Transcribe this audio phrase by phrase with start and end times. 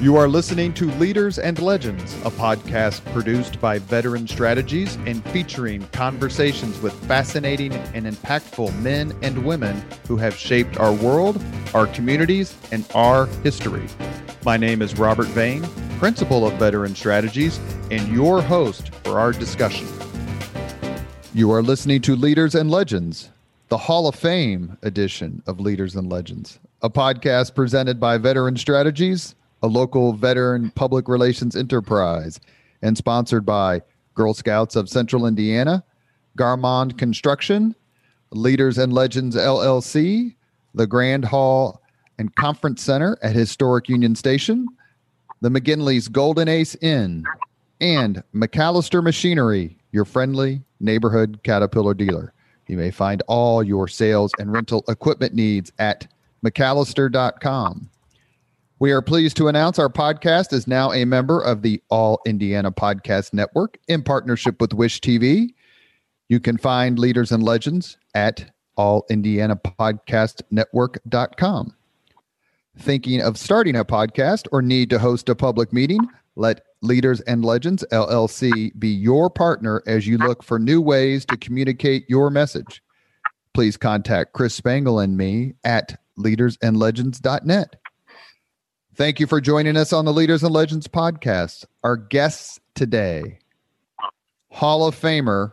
[0.00, 5.86] You are listening to Leaders and Legends, a podcast produced by Veteran Strategies and featuring
[5.88, 11.38] conversations with fascinating and impactful men and women who have shaped our world,
[11.74, 13.86] our communities, and our history.
[14.42, 15.68] My name is Robert Vane,
[15.98, 17.60] Principal of Veteran Strategies,
[17.90, 19.86] and your host for our discussion.
[21.34, 23.28] You are listening to Leaders and Legends,
[23.68, 29.34] the Hall of Fame edition of Leaders and Legends, a podcast presented by Veteran Strategies
[29.62, 32.40] a local veteran public relations enterprise,
[32.82, 33.82] and sponsored by
[34.14, 35.84] Girl Scouts of Central Indiana,
[36.38, 37.74] Garmong Construction,
[38.32, 40.34] Leaders and Legends LLC,
[40.74, 41.82] the Grand Hall
[42.18, 44.66] and Conference Center at Historic Union Station,
[45.40, 47.24] the McGinley's Golden Ace Inn,
[47.80, 52.32] and MacAllister Machinery, your friendly neighborhood Caterpillar dealer.
[52.66, 56.06] You may find all your sales and rental equipment needs at
[56.44, 57.90] MacAllister.com.
[58.80, 62.72] We are pleased to announce our podcast is now a member of the All Indiana
[62.72, 65.50] Podcast Network in partnership with Wish TV.
[66.30, 71.76] You can find Leaders and Legends at allindianapodcastnetwork.com.
[72.78, 76.00] Thinking of starting a podcast or need to host a public meeting?
[76.36, 81.36] Let Leaders and Legends LLC be your partner as you look for new ways to
[81.36, 82.82] communicate your message.
[83.52, 87.79] Please contact Chris Spangle and me at leadersandlegends.net.
[89.00, 91.64] Thank you for joining us on the Leaders and Legends podcast.
[91.82, 93.38] Our guests today
[94.50, 95.52] Hall of Famer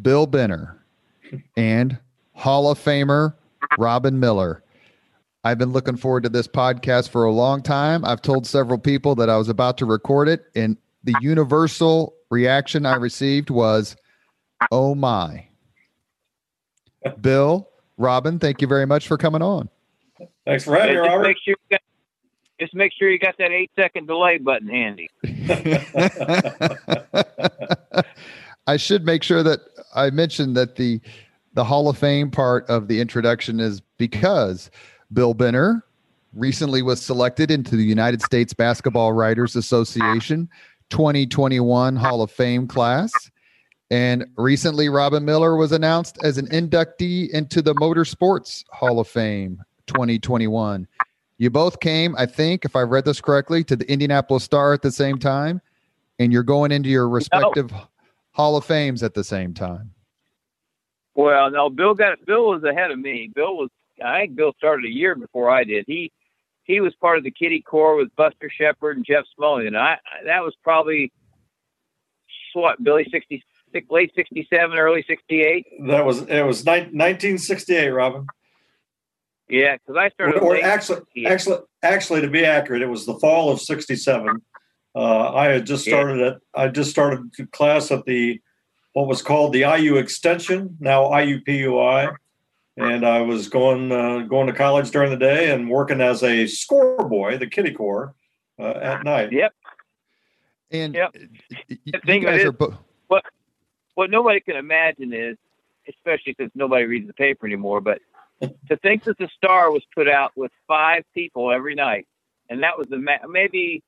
[0.00, 0.82] Bill Benner
[1.54, 1.98] and
[2.32, 3.34] Hall of Famer
[3.78, 4.64] Robin Miller.
[5.44, 8.06] I've been looking forward to this podcast for a long time.
[8.06, 12.86] I've told several people that I was about to record it, and the universal reaction
[12.86, 13.96] I received was,
[14.72, 15.46] Oh my.
[17.20, 19.68] Bill, Robin, thank you very much for coming on.
[20.46, 21.24] Thanks for having me, Robert.
[21.24, 21.82] Make sure you got
[22.60, 25.08] just make sure you got that eight second delay button handy.
[28.66, 29.60] I should make sure that
[29.94, 31.00] I mentioned that the
[31.54, 34.70] the Hall of Fame part of the introduction is because
[35.12, 35.84] Bill Benner
[36.34, 40.48] recently was selected into the United States Basketball Writers Association
[40.90, 43.10] 2021 Hall of Fame class.
[43.90, 49.62] And recently, Robin Miller was announced as an inductee into the Motorsports Hall of Fame
[49.86, 50.86] 2021.
[51.38, 54.82] You both came, I think, if I read this correctly, to the Indianapolis Star at
[54.82, 55.60] the same time,
[56.18, 57.88] and you're going into your respective no.
[58.32, 59.92] Hall of Fames at the same time.
[61.14, 63.30] Well, no, Bill got Bill was ahead of me.
[63.34, 63.70] Bill was,
[64.04, 65.84] I think, Bill started a year before I did.
[65.86, 66.12] He
[66.64, 69.98] he was part of the Kitty Corps with Buster Shepard and Jeff Smully, and I
[70.26, 71.12] that was probably
[72.52, 73.44] what Billy sixty
[73.90, 75.66] late sixty seven, early sixty eight.
[75.86, 78.26] That was it was nineteen sixty eight, Robin.
[79.48, 80.40] Yeah, because I started.
[80.40, 84.42] Or, actually, actually, actually, to be accurate, it was the fall of '67.
[84.94, 86.26] Uh, I had just started yeah.
[86.26, 86.36] at.
[86.54, 88.40] I just started class at the
[88.92, 92.14] what was called the IU Extension, now IUPUI,
[92.76, 96.46] and I was going uh, going to college during the day and working as a
[96.46, 98.14] score boy, the Kitty Corps,
[98.58, 99.32] uh, at night.
[99.32, 99.52] Yep.
[100.70, 101.16] And yep.
[101.68, 102.76] you guys are bo-
[103.06, 103.24] what
[103.94, 105.36] what nobody can imagine is,
[105.88, 108.00] especially because nobody reads the paper anymore, but
[108.40, 112.06] to think that the Star was put out with five people every night,
[112.48, 113.82] and that was the ma- maybe,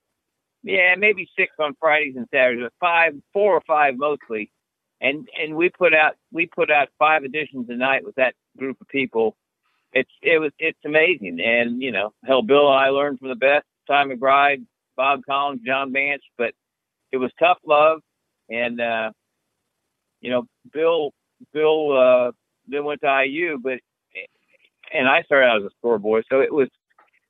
[0.62, 4.50] yeah, maybe six on Fridays and Saturdays, but five, four or five mostly,
[5.00, 8.80] and and we put out we put out five editions a night with that group
[8.80, 9.36] of people.
[9.92, 13.36] It's it was it's amazing, and you know, hell, Bill and I learned from the
[13.36, 13.66] best.
[13.86, 14.64] Ty McBride,
[14.96, 16.52] Bob Collins, John Bansch, but
[17.12, 18.00] it was tough love,
[18.48, 19.10] and uh,
[20.20, 21.12] you know, Bill
[21.52, 22.32] Bill uh,
[22.68, 23.80] then went to IU, but
[24.92, 26.22] and I started out as a store boy.
[26.30, 26.68] So it was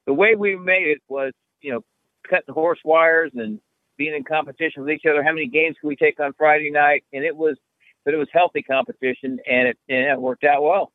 [0.07, 1.85] the way we made it was, you know,
[2.29, 3.61] cutting horse wires and
[3.97, 5.23] being in competition with each other.
[5.23, 7.05] How many games can we take on Friday night?
[7.13, 7.57] And it was,
[8.05, 10.93] but it was healthy competition, and it and it worked out well.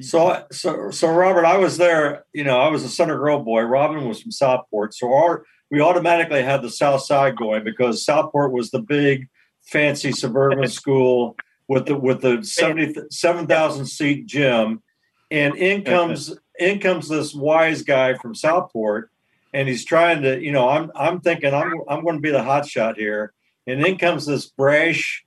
[0.00, 2.26] So, so, so, Robert, I was there.
[2.34, 3.62] You know, I was a Center Grove boy.
[3.62, 8.52] Robin was from Southport, so our we automatically had the South Side going because Southport
[8.52, 9.28] was the big,
[9.62, 11.36] fancy suburban school
[11.68, 14.82] with the with the 77,000 seat gym
[15.30, 19.10] and in comes in comes this wise guy from Southport,
[19.52, 22.42] and he's trying to, you know, I'm I'm thinking I'm I'm going to be the
[22.42, 23.32] hot shot here,
[23.66, 25.24] and in comes this brash,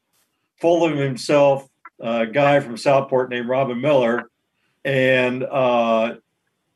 [0.60, 1.68] full of himself
[2.02, 4.30] uh, guy from Southport named Robin Miller,
[4.84, 6.16] and uh,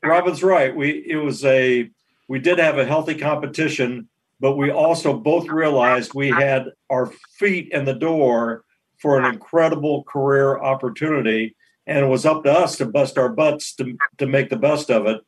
[0.02, 0.74] Robin's right.
[0.74, 1.90] We it was a
[2.28, 4.08] we did have a healthy competition,
[4.40, 8.64] but we also both realized we had our feet in the door
[8.98, 11.54] for an incredible career opportunity
[11.88, 14.90] and it was up to us to bust our butts to, to make the best
[14.90, 15.22] of it.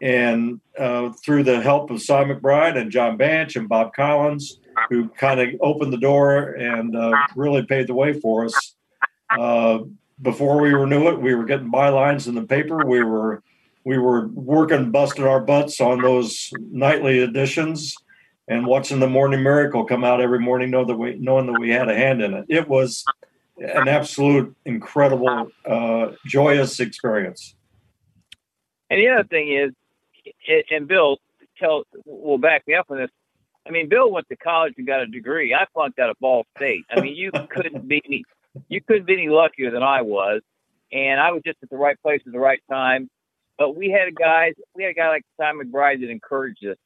[0.00, 4.58] And uh, through the help of Cy McBride and John Bansch and Bob Collins,
[4.88, 8.74] who kind of opened the door and uh, really paved the way for us.
[9.30, 9.80] Uh,
[10.22, 12.84] before we knew it, we were getting bylines in the paper.
[12.84, 13.42] We were
[13.84, 17.96] we were working, busting our butts on those nightly editions,
[18.46, 21.70] and watching the Morning Miracle come out every morning, know that we knowing that we
[21.70, 22.46] had a hand in it.
[22.48, 23.04] It was
[23.60, 27.54] an absolute incredible, uh, joyous experience.
[28.90, 29.72] And the other thing is,
[30.70, 31.18] and Bill
[31.58, 33.10] tell will back me up on this.
[33.66, 35.54] I mean, Bill went to college and got a degree.
[35.54, 36.84] I flunked out of Ball State.
[36.90, 38.24] I mean, you couldn't be any,
[38.68, 40.40] you couldn't be any luckier than I was,
[40.92, 43.10] and I was just at the right place at the right time.
[43.58, 46.76] But we had guys, we had a guy like Cy McBride that encouraged us,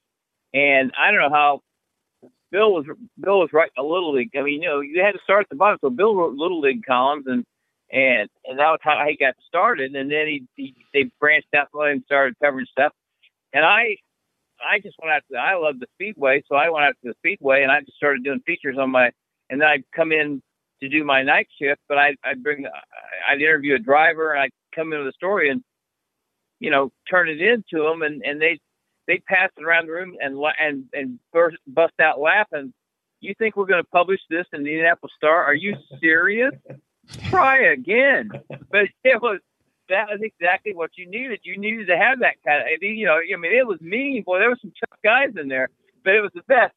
[0.53, 1.61] and I don't know how
[2.53, 2.85] Bill was
[3.19, 4.31] Bill was writing a little league.
[4.37, 5.79] I mean, you know, you had to start at the bottom.
[5.81, 7.45] So Bill wrote little league columns, and
[7.91, 9.97] and and that was how he got started.
[9.97, 12.93] And then he, he they branched out and started covering stuff.
[13.55, 13.97] And I
[14.63, 17.15] I just went out to I love the speedway, so I went out to the
[17.19, 19.11] speedway and I just started doing features on my.
[19.49, 20.43] And then I'd come in
[20.81, 22.67] to do my night shift, but I I'd bring
[23.29, 25.63] I'd interview a driver and I'd come into the story and
[26.61, 28.61] you know turn it into them, and and they
[29.07, 32.73] they pass it around the room and and and burst, bust out laughing.
[33.21, 35.45] You think we're going to publish this in the Indianapolis Star?
[35.45, 36.55] Are you serious?
[37.31, 38.31] Try again.
[38.71, 39.41] But it was
[39.89, 41.41] that was exactly what you needed.
[41.43, 44.23] You needed to have that kind of, you know, I mean, it was mean.
[44.23, 45.69] Boy, there were some tough guys in there,
[46.05, 46.75] but it was the best.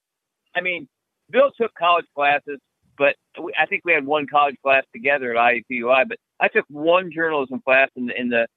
[0.55, 0.87] I mean,
[1.29, 2.59] Bill took college classes,
[2.97, 6.07] but we, I think we had one college class together at IUPUI.
[6.07, 8.47] But I took one journalism class in the, in the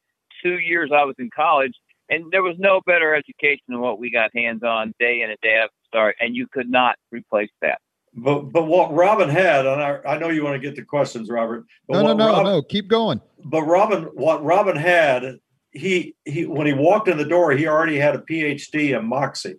[0.43, 1.75] two years I was in college,
[2.11, 5.39] and there was no better education than what we got hands on day in and
[5.43, 7.81] day out start, and you could not replace that.
[8.15, 11.29] But but what Robin had, and I, I know you want to get to questions,
[11.29, 11.65] Robert.
[11.89, 12.63] no, no, no, Robin, no.
[12.63, 13.21] Keep going.
[13.45, 15.39] But Robin, what Robin had,
[15.73, 19.57] he he when he walked in the door, he already had a PhD in Moxie,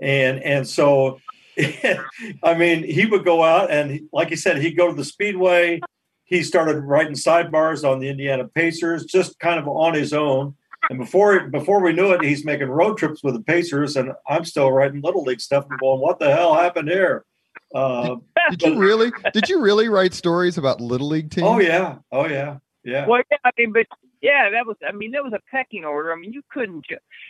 [0.00, 1.20] and and so,
[2.42, 5.80] I mean, he would go out and like he said, he'd go to the Speedway.
[6.26, 10.54] He started writing sidebars on the Indiana Pacers, just kind of on his own.
[10.90, 14.44] And before before we knew it, he's making road trips with the Pacers, and I'm
[14.44, 17.24] still writing little league stuff and going, "What the hell happened here?"
[17.74, 18.16] Uh,
[18.50, 19.12] did you really?
[19.32, 21.46] Did you really write stories about little league teams?
[21.46, 23.06] Oh yeah, oh yeah, yeah.
[23.06, 23.86] Well, yeah, I mean, but
[24.20, 24.76] yeah, that was.
[24.86, 26.12] I mean, that was a pecking order.
[26.12, 26.86] I mean, you couldn't,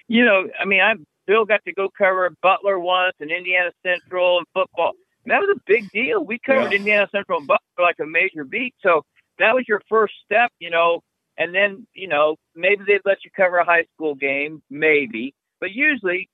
[0.09, 0.49] you know.
[0.61, 0.95] I mean, I
[1.27, 4.93] Bill got to go cover Butler once and Indiana Central and football.
[5.25, 6.25] And that was a big deal.
[6.25, 6.79] We covered yeah.
[6.79, 8.75] Indiana Central and Butler like a major beat.
[8.83, 9.05] So
[9.39, 11.03] that was your first step, you know.
[11.37, 15.35] And then, you know, maybe they'd let you cover a high school game, maybe.
[15.61, 16.29] But usually,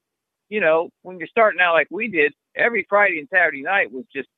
[0.49, 4.05] you know, when you're starting out like we did, every Friday and Saturday night was
[4.15, 4.29] just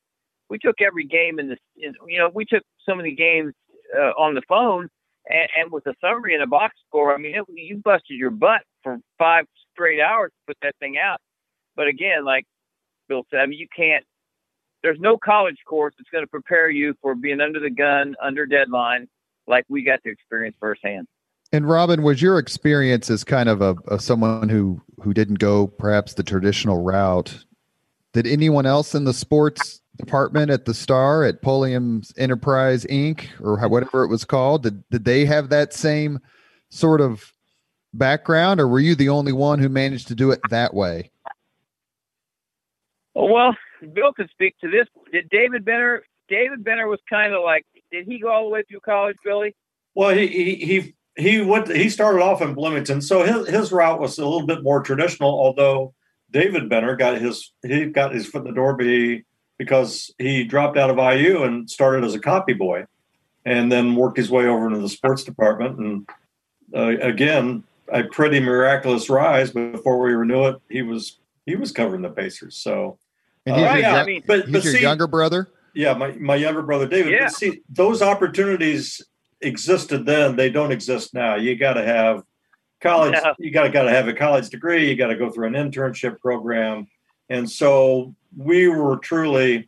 [0.49, 3.53] we took every game in the in, you know we took so many games
[3.97, 4.87] uh, on the phone
[5.27, 7.13] and, and, with a summary and a box score.
[7.13, 10.97] I mean, it, you busted your butt for five straight hours to put that thing
[10.97, 11.19] out.
[11.75, 12.45] But again, like
[13.07, 14.03] Bill said, I mean, you can't.
[14.83, 18.45] There's no college course that's going to prepare you for being under the gun, under
[18.45, 19.07] deadline,
[19.47, 21.07] like we got to experience firsthand.
[21.51, 25.67] And Robin, was your experience as kind of a, a someone who who didn't go
[25.67, 27.45] perhaps the traditional route
[28.13, 33.27] did anyone else in the sports department at the Star at Pulliam's Enterprise Inc.
[33.41, 34.63] or whatever it was called?
[34.63, 36.19] Did did they have that same
[36.69, 37.33] sort of
[37.93, 41.11] background, or were you the only one who managed to do it that way?
[43.15, 43.55] Well,
[43.93, 44.87] Bill could speak to this.
[45.11, 46.03] Did David Benner?
[46.29, 47.65] David Benner was kind of like.
[47.93, 49.55] Did he go all the way through college, Billy?
[49.93, 51.67] Well, he he he, he went.
[51.67, 55.29] He started off in Bloomington, so his his route was a little bit more traditional,
[55.29, 55.93] although
[56.31, 59.25] David Benner got his he got his foot in the door be,
[59.59, 62.85] because he dropped out of IU and started as a copy boy,
[63.45, 65.77] and then worked his way over into the sports department.
[65.77, 66.09] And
[66.75, 69.51] uh, again, a pretty miraculous rise.
[69.51, 72.55] But before we knew it, he was he was covering the Pacers.
[72.55, 72.97] So,
[73.45, 75.47] and he's, uh, yeah, I mean, but, he's but your see, younger brother.
[75.73, 77.13] Yeah, my, my younger brother David.
[77.13, 77.27] Yeah.
[77.27, 79.01] See, those opportunities
[79.41, 81.35] existed then; they don't exist now.
[81.35, 82.23] You got to have
[82.83, 83.33] college yeah.
[83.39, 85.53] you got to got to have a college degree you got to go through an
[85.53, 86.85] internship program
[87.29, 89.67] and so we were truly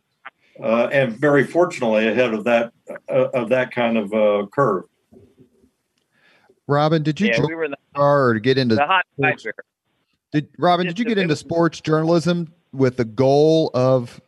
[0.62, 2.72] uh, and very fortunately ahead of that
[3.10, 4.84] uh, of that kind of uh, curve
[6.66, 9.06] robin did you yeah, we were in the, or get into the hot
[10.30, 14.20] did robin did you get into sports journalism with the goal of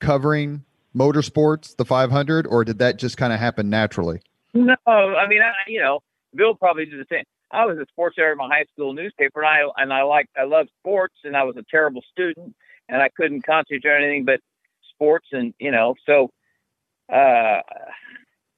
[0.00, 0.62] covering
[0.98, 4.20] motorsports the 500 or did that just kind of happen naturally
[4.54, 6.00] no i mean I, you know
[6.34, 9.42] bill probably did the same I was a sports editor in my high school newspaper,
[9.42, 12.54] and I and I liked I loved sports, and I was a terrible student,
[12.88, 14.40] and I couldn't concentrate on anything but
[14.90, 16.30] sports, and you know, so
[17.12, 17.60] uh,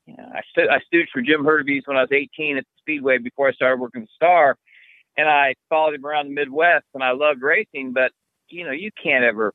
[0.06, 2.78] you know, I stu- I stood for Jim Hurtubise when I was 18 at the
[2.78, 4.56] Speedway before I started working at Star,
[5.16, 7.92] and I followed him around the Midwest, and I loved racing.
[7.92, 8.10] But
[8.48, 9.54] you know, you can't ever,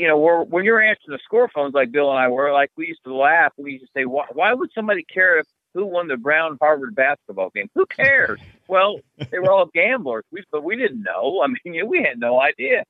[0.00, 2.70] you know, we're, when you're answering the score phones like Bill and I were, like
[2.74, 3.52] we used to laugh.
[3.58, 6.94] We used to say, why, why would somebody care if who won the Brown Harvard
[6.94, 7.68] basketball game?
[7.74, 8.40] Who cares?
[8.68, 11.42] well, they were all gamblers, we, but we didn't know.
[11.44, 12.84] I mean, we had no idea.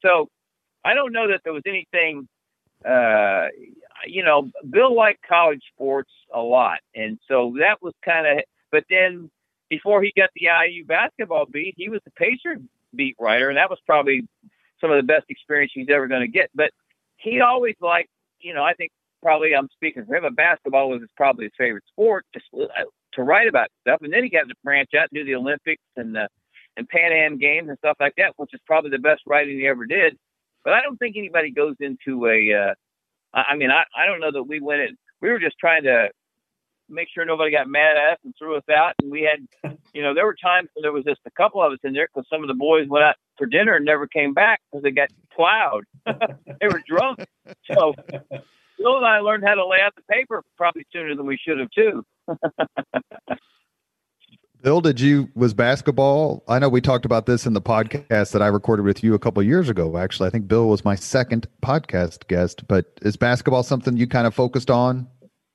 [0.00, 0.30] So
[0.82, 2.26] I don't know that there was anything.
[2.82, 3.48] Uh,
[4.06, 8.44] you know, Bill liked college sports a lot, and so that was kind of.
[8.72, 9.30] But then
[9.68, 12.58] before he got the IU basketball beat, he was the Pacer
[12.94, 14.22] beat writer, and that was probably
[14.80, 16.50] some of the best experience he's ever going to get.
[16.54, 16.70] But
[17.16, 18.90] he always liked, you know, I think
[19.22, 23.22] probably I'm speaking for him, but basketball was probably his favorite sport to, uh, to
[23.22, 24.00] write about stuff.
[24.02, 26.28] And then he got to branch out and do the Olympics and the
[26.76, 29.66] and Pan Am games and stuff like that, which is probably the best writing he
[29.66, 30.16] ever did.
[30.64, 32.52] But I don't think anybody goes into a.
[32.52, 32.74] Uh,
[33.32, 34.96] I mean, I, I don't know that we went in.
[35.20, 36.10] We were just trying to
[36.88, 38.94] make sure nobody got mad at us and threw us out.
[39.02, 41.72] And we had, you know, there were times when there was just a couple of
[41.72, 44.34] us in there because some of the boys went out for dinner and never came
[44.34, 45.84] back because they got plowed.
[46.06, 47.24] they were drunk.
[47.72, 47.94] So
[48.78, 51.58] Bill and I learned how to lay out the paper probably sooner than we should
[51.58, 52.04] have too.
[54.62, 56.42] Bill, did you was basketball?
[56.48, 59.18] I know we talked about this in the podcast that I recorded with you a
[59.18, 59.98] couple years ago.
[59.98, 62.66] Actually, I think Bill was my second podcast guest.
[62.66, 65.06] But is basketball something you kind of focused on?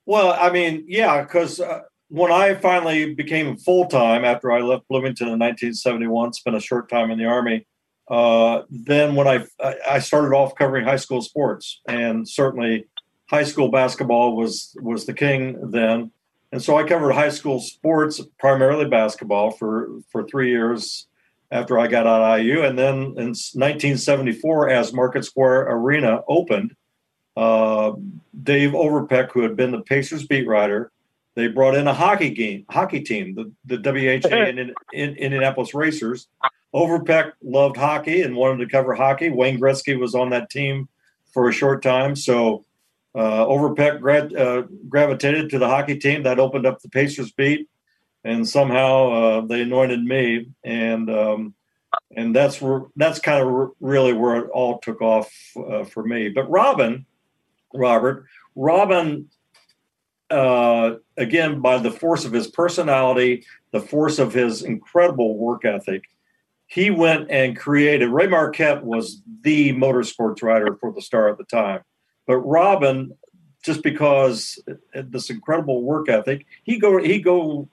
[0.05, 4.88] Well, I mean, yeah, because uh, when I finally became full time after I left
[4.88, 7.66] Bloomington in 1971, spent a short time in the army.
[8.08, 9.46] Uh, then when I
[9.88, 12.86] I started off covering high school sports, and certainly
[13.30, 16.12] high school basketball was was the king then
[16.51, 21.08] and so I covered high school sports, primarily basketball, for for three years
[21.51, 22.63] after I got out of IU.
[22.63, 26.75] And then in 1974, as Market Square Arena opened,
[27.38, 27.94] uh,
[28.44, 30.92] Dave Overpeck, who had been the Pacers beat writer,
[31.39, 35.74] they brought in a hockey game, hockey team, the, the WHA in, in, in Indianapolis
[35.74, 36.27] Racers.
[36.75, 39.29] Overpeck loved hockey and wanted to cover hockey.
[39.29, 40.89] Wayne Gretzky was on that team
[41.34, 42.15] for a short time.
[42.15, 42.65] So
[43.15, 47.67] uh, Overpeck grad, uh, gravitated to the hockey team that opened up the Pacers beat,
[48.24, 51.55] and somehow uh, they anointed me, and um,
[52.15, 56.29] and that's where that's kind of really where it all took off uh, for me.
[56.29, 57.05] But Robin,
[57.74, 59.29] Robert, Robin,
[60.31, 66.03] uh, again by the force of his personality, the force of his incredible work ethic,
[66.67, 68.09] he went and created.
[68.09, 71.81] Ray Marquette was the motorsports writer for the Star at the time
[72.29, 73.17] but Robin,
[73.63, 74.59] just because
[74.93, 77.67] this incredible work ethic, he go he go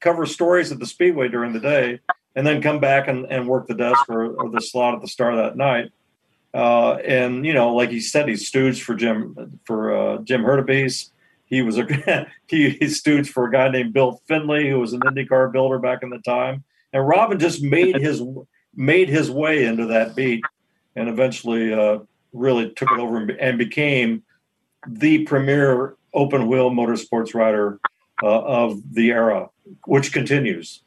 [0.00, 1.98] cover stories at the speedway during the day,
[2.36, 5.08] and then come back and, and work the desk or, or the slot at the
[5.08, 5.92] star that night.
[6.52, 11.08] Uh, and you know, like he said, he stooged for Jim for uh, Jim Hurtubise.
[11.50, 11.84] He was a
[12.46, 16.02] he, he stooged for a guy named Bill Finley, who was an IndyCar builder back
[16.02, 16.64] in the time.
[16.92, 18.22] And Robin just made his
[18.74, 20.44] made his way into that beat,
[20.96, 21.98] and eventually uh,
[22.32, 24.22] really took it over and became
[24.86, 27.80] the premier open wheel motorsports rider
[28.22, 29.48] uh, of the era,
[29.86, 30.82] which continues.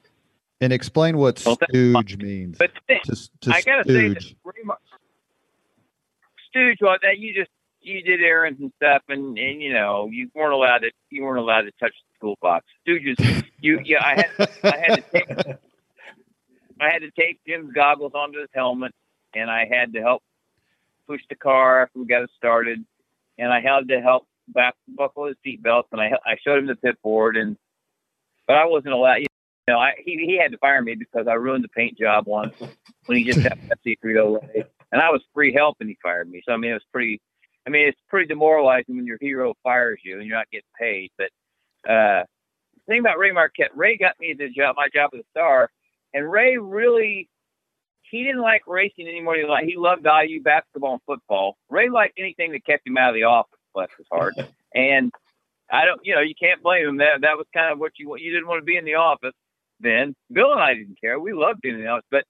[0.62, 2.58] And explain what well, stooge means.
[2.58, 4.24] But to, to I gotta stooge.
[4.24, 4.78] say, that
[6.50, 6.78] stooge.
[6.82, 7.52] Well, that you just
[7.84, 11.40] you did errands and stuff, and and you know you weren't allowed to you weren't
[11.40, 12.66] allowed to touch the school box.
[12.88, 15.58] Stooges, you yeah, I had I had to take
[16.80, 18.94] I had to take Jim's goggles onto his helmet,
[19.34, 20.24] and I had to help
[21.08, 22.84] push the car after we got it started,
[23.38, 26.68] and I had to help back buckle his seat seatbelts, and I I showed him
[26.68, 27.58] the pit board, and
[28.48, 29.18] but I wasn't allowed.
[29.18, 29.28] You
[29.68, 32.56] know, I he he had to fire me because I ruined the paint job once
[33.06, 36.30] when he just had Pepsi Frito Lay, and I was free help, and he fired
[36.30, 36.42] me.
[36.46, 37.22] So I mean, it was pretty.
[37.66, 41.12] I mean, it's pretty demoralizing when your hero fires you and you're not getting paid.
[41.18, 41.28] But
[41.90, 42.24] uh,
[42.76, 45.70] the thing about Ray Marquette, Ray got me the job, my job at the Star,
[46.14, 47.30] and Ray really
[48.14, 49.36] he didn't like racing anymore.
[49.36, 51.58] He like he loved IU basketball and football.
[51.70, 53.60] Ray liked anything that kept him out of the office.
[53.74, 54.36] Bless his heart.
[54.76, 55.12] and
[55.72, 56.98] I don't, you know, you can't blame him.
[56.98, 59.34] That that was kind of what you you didn't want to be in the office.
[59.80, 61.20] Then Bill and I didn't care.
[61.20, 62.26] We loved being in the office, but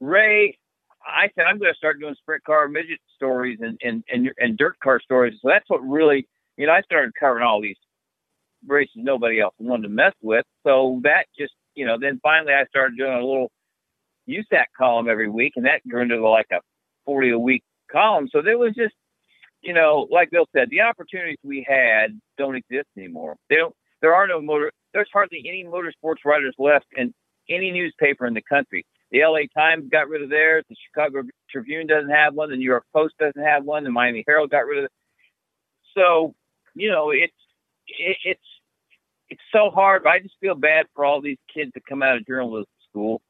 [0.00, 0.58] Ray,
[1.06, 4.58] I said I'm going to start doing sprint car midget stories and and and, and
[4.58, 5.34] dirt car stories.
[5.42, 7.76] So that's what really, you know, I started covering all these
[8.66, 10.44] races nobody else wanted to mess with.
[10.64, 13.50] So that just, you know, then finally I started doing a little
[14.28, 16.60] USAC column every week, and that grew into like a
[17.06, 18.28] 40 a week column.
[18.30, 18.94] So there was just,
[19.62, 23.36] you know, like Bill said, the opportunities we had don't exist anymore.
[23.48, 23.74] They don't.
[24.00, 24.72] There are no motor.
[24.92, 27.14] There's hardly any motorsports writers left in
[27.48, 28.84] any newspaper in the country.
[29.12, 30.64] The LA Times got rid of theirs.
[30.68, 32.50] The Chicago Tribune doesn't have one.
[32.50, 33.84] The New York Post doesn't have one.
[33.84, 34.90] The Miami Herald got rid of it.
[35.94, 36.34] So,
[36.74, 37.32] you know, it's
[37.86, 38.40] it, it's
[39.28, 40.06] it's so hard.
[40.06, 43.20] I just feel bad for all these kids that come out of journalism school,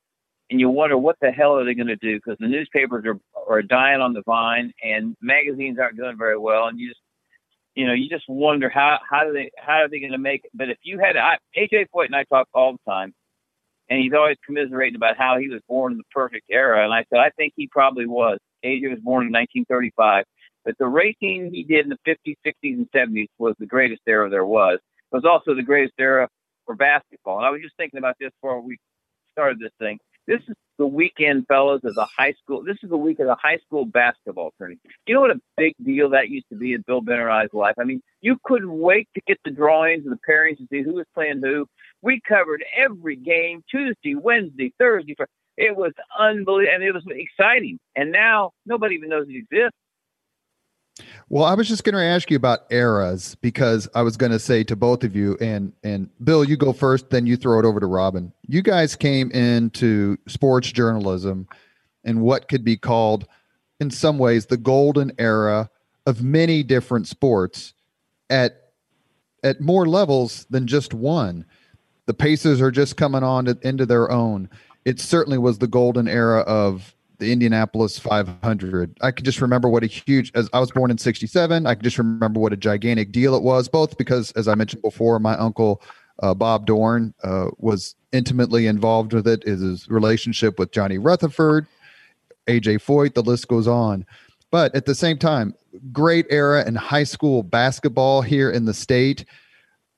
[0.51, 3.19] and you wonder what the hell are they going to do because the newspapers are
[3.49, 7.01] are dying on the vine and magazines aren't doing very well, and you just
[7.75, 10.45] you know you just wonder how how do they how are they going to make
[10.45, 10.51] it.
[10.55, 13.15] But if you had I, AJ Foyt and I talk all the time,
[13.93, 17.05] and he's always commiserating about how he was born in the perfect era, and I
[17.11, 18.39] said I think he probably was.
[18.65, 20.25] AJ was born in 1935.
[20.65, 24.31] But the racing he did in the 50s, 60s, and 70s was the greatest era
[24.31, 24.79] there was.
[25.13, 26.29] It was also the greatest era
[26.65, 27.39] for basketball.
[27.39, 28.79] And I was just thinking about this before we
[29.33, 29.99] started this thing.
[30.27, 32.63] This is the weekend, fellas, of the high school.
[32.63, 34.81] This is the week of the high school basketball tournament.
[35.07, 37.75] You know what a big deal that used to be in Bill Benner I's life?
[37.79, 40.95] I mean, you couldn't wait to get the drawings and the pairings to see who
[40.95, 41.67] was playing who.
[42.03, 45.15] We covered every game Tuesday, Wednesday, Thursday.
[45.57, 47.79] It was unbelievable, and it was exciting.
[47.95, 49.77] And now nobody even knows it exists.
[51.29, 54.39] Well, I was just going to ask you about eras because I was going to
[54.39, 57.65] say to both of you, and and Bill, you go first, then you throw it
[57.65, 58.33] over to Robin.
[58.47, 61.49] You guys came into sports journalism
[62.05, 63.27] in what could be called,
[63.81, 65.71] in some ways, the golden era
[66.07, 67.75] of many different sports
[68.29, 68.73] at
[69.43, 71.45] at more levels than just one.
[72.07, 74.49] The Pacers are just coming on to, into their own.
[74.85, 78.99] It certainly was the golden era of the Indianapolis 500.
[79.01, 81.85] I can just remember what a huge, as I was born in 67, I can
[81.85, 85.37] just remember what a gigantic deal it was, both because, as I mentioned before, my
[85.37, 85.81] uncle
[86.21, 91.67] uh, Bob Dorn uh, was intimately involved with it, his relationship with Johnny Rutherford,
[92.49, 94.05] AJ Foyt, the list goes on.
[94.51, 95.55] But at the same time,
[95.93, 99.25] great era in high school basketball here in the state.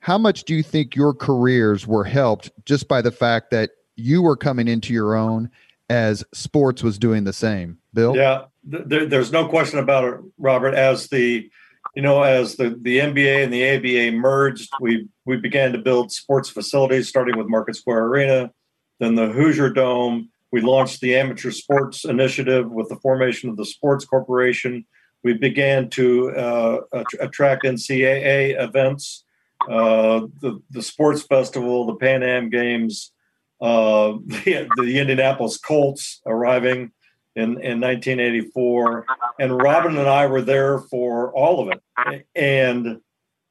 [0.04, 4.20] How much do you think your careers were helped just by the fact that you
[4.20, 5.50] were coming into your own
[5.88, 7.78] as sports was doing the same.
[7.92, 8.16] Bill?
[8.16, 10.74] Yeah, th- there's no question about it, Robert.
[10.74, 11.48] As the
[11.94, 16.12] you know, as the, the NBA and the ABA merged, we we began to build
[16.12, 18.52] sports facilities, starting with Market Square Arena,
[19.00, 20.30] then the Hoosier Dome.
[20.50, 24.84] We launched the Amateur Sports Initiative with the formation of the Sports Corporation.
[25.22, 26.80] We began to uh,
[27.20, 29.24] attract NCAA events,
[29.68, 33.12] uh, the the sports festival, the Pan Am Games,
[33.60, 36.92] uh, the, the, Indianapolis Colts arriving
[37.36, 39.06] in, in 1984.
[39.38, 42.26] And Robin and I were there for all of it.
[42.34, 43.00] And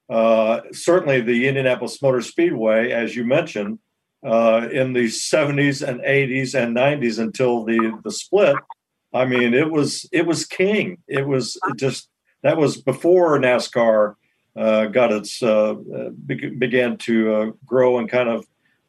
[0.09, 3.79] uh, certainly the Indianapolis Motor Speedway, as you mentioned,
[4.25, 8.55] uh, in the 70s and 80s and 90s until the, the split.
[9.13, 10.97] I mean, it was it was king.
[11.07, 12.09] It was just
[12.41, 14.15] that was before NASCAR
[14.55, 15.75] uh, got its uh,
[16.25, 18.45] be- began to uh, grow and kind of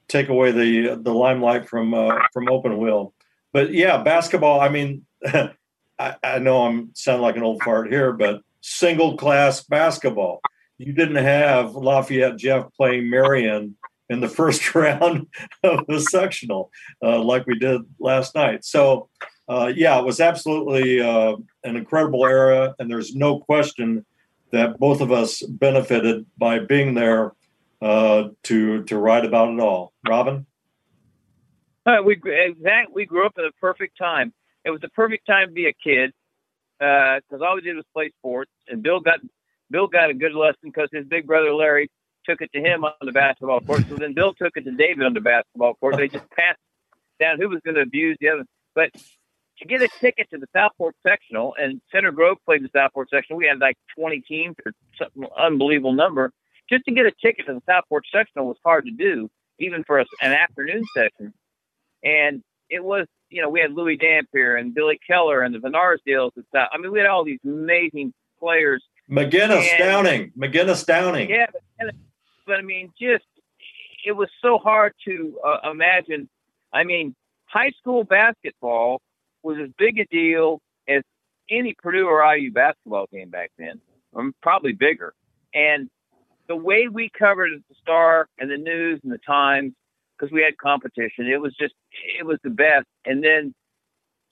[0.09, 3.15] take away the the limelight from uh, from open wheel.
[3.53, 4.61] But yeah, basketball.
[4.61, 9.63] I mean, I, I know I'm sound like an old fart here, but single class
[9.63, 10.41] basketball.
[10.79, 13.77] You didn't have Lafayette Jeff playing Marion
[14.11, 15.29] in the first round
[15.63, 16.71] of the sectional
[17.03, 18.65] uh, like we did last night.
[18.65, 19.09] So
[19.49, 24.05] uh, yeah, it was absolutely an incredible era, and there's no question
[24.55, 27.33] that both of us benefited by being there
[27.83, 29.93] uh, to to write about it all.
[30.09, 30.47] Robin,
[31.87, 34.33] uh, we exact we grew up at a perfect time.
[34.65, 36.13] It was the perfect time to be a kid
[36.79, 38.51] because uh, all we did was play sports.
[38.69, 39.21] And Bill got
[39.71, 41.91] Bill got a good lesson because his big brother Larry
[42.25, 43.83] took it to him on the basketball court.
[43.89, 45.97] So then Bill took it to David on the basketball court.
[45.97, 46.59] They just passed
[47.21, 48.45] down who was going to abuse the other.
[48.75, 48.91] But
[49.59, 53.39] to get a ticket to the Southport sectional, and Center Grove played the Southport sectional,
[53.39, 56.33] we had like 20 teams or some unbelievable number
[56.69, 60.01] just to get a ticket to the Southport sectional was hard to do, even for
[60.01, 61.33] a, an afternoon session.
[62.03, 66.33] And it was, you know, we had Louie Dampier and Billy Keller and the Deals.
[66.37, 66.69] And stuff.
[66.73, 68.83] I mean, we had all these amazing players.
[69.11, 71.29] McGinnis and, Downing, McGinnis Downing.
[71.29, 71.47] Yeah,
[71.79, 71.95] but,
[72.47, 73.25] but I mean, just
[74.07, 76.29] it was so hard to uh, imagine.
[76.73, 77.15] I mean,
[77.47, 79.01] high school basketball
[79.45, 81.03] was as big a deal as
[81.51, 83.81] any Purdue or IU basketball game back then,
[84.17, 85.15] um, probably bigger.
[85.55, 85.89] And
[86.49, 89.73] the way we covered it the Star and the News and the Times,
[90.19, 91.75] because we had competition, it was just
[92.19, 92.87] it was the best.
[93.05, 93.55] And then,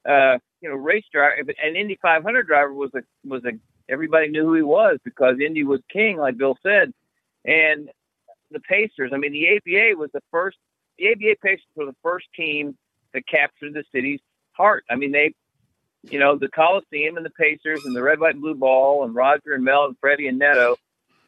[0.08, 3.52] uh, you know, race driver, an Indy 500 driver was a was a
[3.88, 6.92] everybody knew who he was because Indy was king, like Bill said.
[7.44, 7.88] And
[8.50, 10.58] the Pacers, I mean, the ABA was the first.
[10.98, 12.76] The ABA Pacers were the first team
[13.12, 14.20] that captured the city's
[14.56, 14.84] heart.
[14.90, 15.34] I mean, they
[16.02, 19.14] you know, the Coliseum and the Pacers and the red, white, and blue ball and
[19.14, 20.76] Roger and Mel and Freddie and Neto.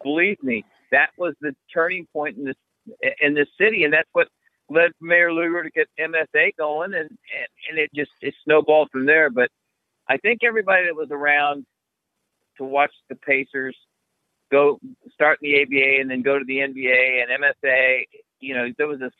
[0.03, 2.57] Believe me, that was the turning point in this
[3.21, 4.29] in this city, and that's what
[4.69, 9.07] led Mayor Lugar to get MSA going, and, and and it just it snowballed from
[9.07, 9.31] there.
[9.31, 9.49] But
[10.09, 11.65] I think everybody that was around
[12.59, 13.77] to watch the Pacers
[14.51, 14.79] go
[15.13, 18.05] start in the ABA and then go to the NBA and MSA,
[18.41, 19.11] you know, there was a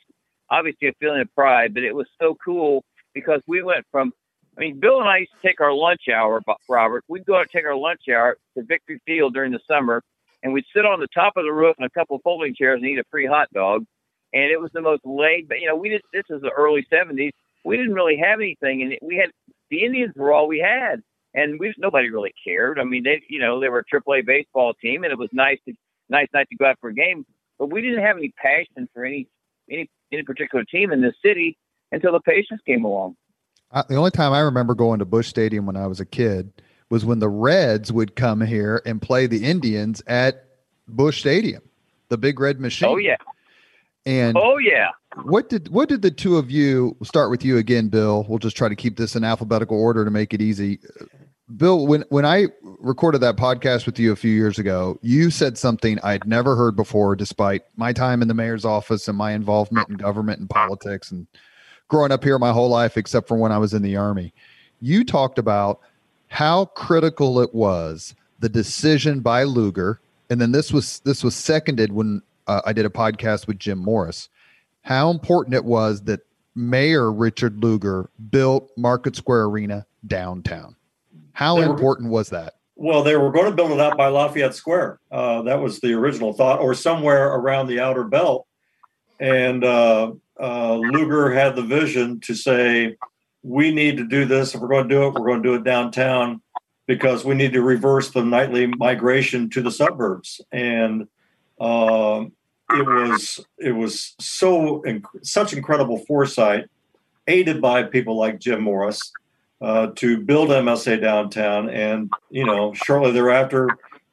[0.49, 2.83] obviously a feeling of pride, but it was so cool
[3.15, 4.11] because we went from,
[4.55, 7.03] I mean, Bill and I used to take our lunch hour, Robert.
[7.07, 10.03] We'd go out and take our lunch hour to Victory Field during the summer,
[10.43, 12.79] and we'd sit on the top of the roof in a couple of folding chairs
[12.79, 13.85] and eat a free hot dog.
[14.33, 16.01] And it was the most laid, but you know, we did.
[16.11, 17.31] This is the early '70s.
[17.63, 19.31] We didn't really have anything, and we had
[19.69, 21.01] the Indians were all we had,
[21.33, 22.77] and we nobody really cared.
[22.77, 25.59] I mean, they, you know, they were a AAA baseball team, and it was nice
[25.67, 25.73] to
[26.09, 27.25] nice night to go out for a game,
[27.57, 29.27] but we didn't have any passion for any
[29.71, 31.57] any any particular team in this city
[31.95, 33.15] until the Pacers came along.
[33.71, 36.51] Uh, the only time I remember going to Bush Stadium when I was a kid
[36.89, 40.45] was when the Reds would come here and play the Indians at
[40.87, 41.63] Bush Stadium,
[42.09, 42.89] the Big Red Machine.
[42.89, 43.17] Oh yeah.
[44.05, 44.89] And oh yeah,
[45.23, 48.23] what did what did the two of you start with you again, Bill?
[48.29, 50.77] We'll just try to keep this in alphabetical order to make it easy.
[51.57, 55.57] Bill, when when I recorded that podcast with you a few years ago, you said
[55.57, 59.89] something I'd never heard before, despite my time in the mayor's office and my involvement
[59.89, 61.25] in government and politics and
[61.87, 64.33] growing up here my whole life, except for when I was in the army.
[64.81, 65.79] You talked about
[66.27, 71.91] how critical it was the decision by Lugar, and then this was this was seconded
[71.91, 74.29] when uh, I did a podcast with Jim Morris.
[74.81, 76.21] How important it was that
[76.55, 80.75] Mayor Richard Lugar built Market Square Arena downtown
[81.35, 82.55] how were, important was that?
[82.77, 84.99] Well, they were going to build it out by Lafayette Square.
[85.11, 88.47] Uh, that was the original thought, or somewhere around the outer belt.
[89.19, 92.95] And uh, uh, Lugar had the vision to say,
[93.43, 94.55] we need to do this.
[94.55, 96.41] If we're going to do it, we're going to do it downtown
[96.87, 100.41] because we need to reverse the nightly migration to the suburbs.
[100.51, 101.07] And
[101.59, 102.31] um,
[102.71, 106.65] it was it was so inc- such incredible foresight,
[107.27, 109.11] aided by people like Jim Morris
[109.61, 111.69] uh, to build MSA downtown.
[111.69, 113.69] And, you know, shortly thereafter,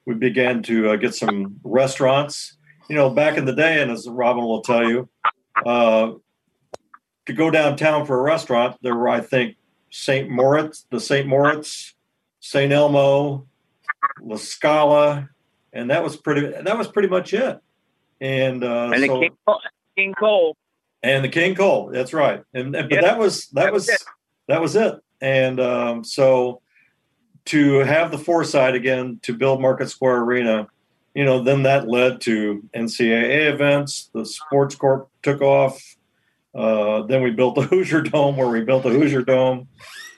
[0.07, 2.57] we began to uh, get some restaurants.
[2.89, 5.09] You know, back in the day, and as Robin will tell you,
[5.67, 6.13] uh,
[7.27, 9.57] to go downtown for a restaurant, there were, I think,
[9.91, 10.29] St.
[10.29, 11.27] Moritz, the St.
[11.27, 11.95] Moritz,
[12.41, 12.73] St.
[12.73, 13.47] Elmo,
[14.21, 15.29] La Scala,
[15.73, 16.47] and that was pretty.
[16.63, 17.61] That was pretty much it.
[18.21, 19.37] And, uh, and so, King,
[19.97, 20.57] King, Cole,
[21.03, 21.91] and the King Cole.
[21.93, 22.43] That's right.
[22.55, 24.05] And, and but that was that, that was, was
[24.49, 24.95] that was it.
[25.21, 26.63] And um, so
[27.47, 30.69] to have the foresight again to build Market Square Arena,
[31.15, 34.11] you know, then that led to NCAA events.
[34.15, 35.81] The Sports Corp took off.
[36.55, 39.69] Uh, then we built the Hoosier Dome, where we built the Hoosier Dome,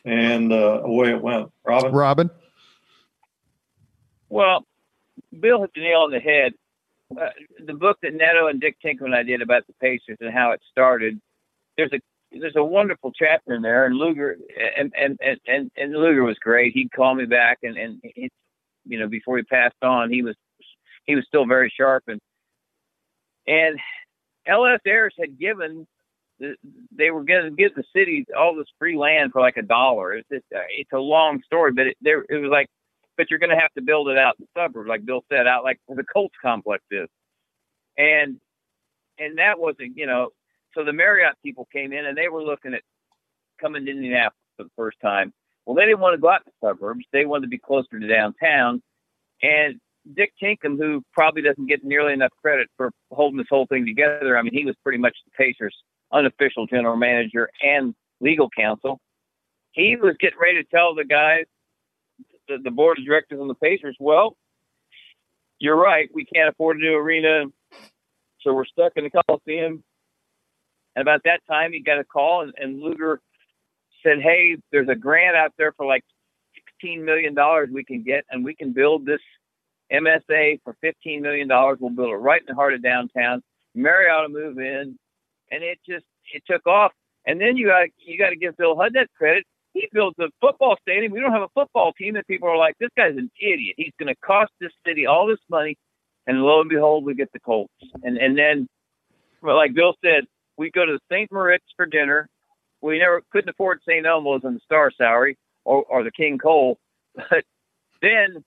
[0.05, 1.51] and uh, away it went.
[1.65, 1.93] Robin.
[1.93, 2.31] Robin.
[4.29, 4.67] Well,
[5.39, 6.55] Bill hit the nail on the head.
[7.11, 7.29] Uh,
[7.65, 10.53] the book that Neto and Dick Tinkham and I did about the Pacers and how
[10.53, 11.21] it started.
[11.77, 12.01] There's a
[12.33, 14.37] there's a wonderful chapter in there, and Lugar
[14.77, 16.73] and and and and Lugar was great.
[16.73, 18.31] He'd call me back, and and he,
[18.87, 20.35] you know before he passed on, he was
[21.05, 22.21] he was still very sharp, and
[23.47, 23.79] and
[24.47, 25.87] LS Ayres had given
[26.39, 26.55] the,
[26.97, 30.15] they were going to give the city all this free land for like a dollar.
[30.15, 32.69] It's just, uh, it's a long story, but it, there it was like,
[33.17, 35.47] but you're going to have to build it out in the suburbs, like Bill said,
[35.47, 37.09] out like where the Colts complex is,
[37.97, 38.41] and
[39.19, 40.31] and that wasn't you know
[40.75, 42.83] so the Marriott people came in and they were looking at
[43.61, 45.33] coming to Indianapolis for the first time.
[45.65, 47.05] Well, they didn't want to go out to the suburbs.
[47.13, 48.83] They wanted to be closer to downtown.
[49.43, 49.81] And
[50.13, 54.37] Dick Tinkham, who probably doesn't get nearly enough credit for holding this whole thing together,
[54.37, 55.77] I mean, he was pretty much the Pacers'
[56.13, 59.01] unofficial general manager and legal counsel.
[59.73, 61.45] He was getting ready to tell the guys,
[62.49, 64.37] the, the board of directors on the Pacers, well,
[65.59, 66.09] you're right.
[66.13, 67.45] We can't afford a new arena.
[68.43, 69.83] So we're stuck in the Coliseum.
[70.95, 73.21] And about that time, he got a call, and, and Lugar
[74.03, 76.05] said, "Hey, there's a grant out there for like
[76.81, 79.21] 16 million dollars we can get, and we can build this
[79.93, 81.79] MSA for 15 million dollars.
[81.81, 83.43] We'll build it right in the heart of downtown.
[83.75, 84.99] Marriott will move in,
[85.51, 86.93] and it just it took off.
[87.27, 89.45] And then you got you got to give Bill Hudnut credit.
[89.73, 91.13] He builds a football stadium.
[91.13, 93.75] We don't have a football team, and people are like, "This guy's an idiot.
[93.77, 95.77] He's going to cost this city all this money."
[96.27, 97.73] And lo and behold, we get the Colts.
[98.03, 98.69] And and then,
[99.43, 100.25] like Bill said,
[100.57, 101.31] we go to the St.
[101.33, 102.29] Moritz for dinner.
[102.81, 104.07] We never couldn't afford St.
[104.07, 106.79] Elmo's and the Star Salary or, or the King Cole,
[107.15, 107.45] but
[108.03, 108.45] then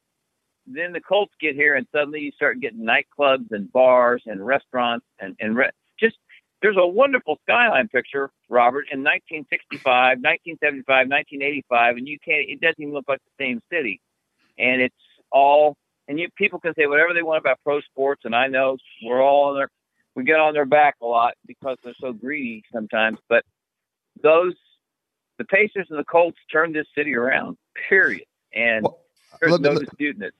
[0.67, 5.05] then the Colts get here and suddenly you start getting nightclubs and bars and restaurants
[5.19, 6.17] and and re- just
[6.61, 9.83] there's a wonderful skyline picture, Robert, in 1965,
[10.19, 14.01] 1975, 1985, and you can't it doesn't even look like the same city,
[14.57, 14.95] and it's
[15.31, 15.77] all
[16.07, 19.21] and you people can say whatever they want about pro sports, and I know we're
[19.21, 19.69] all on their
[20.17, 23.19] we get on their back a lot because they're so greedy sometimes.
[23.29, 23.45] But
[24.23, 24.55] those,
[25.37, 27.55] the Pacers and the Colts turned this city around.
[27.87, 28.25] Period.
[28.51, 28.99] And well,
[29.39, 30.33] there's no disputing it.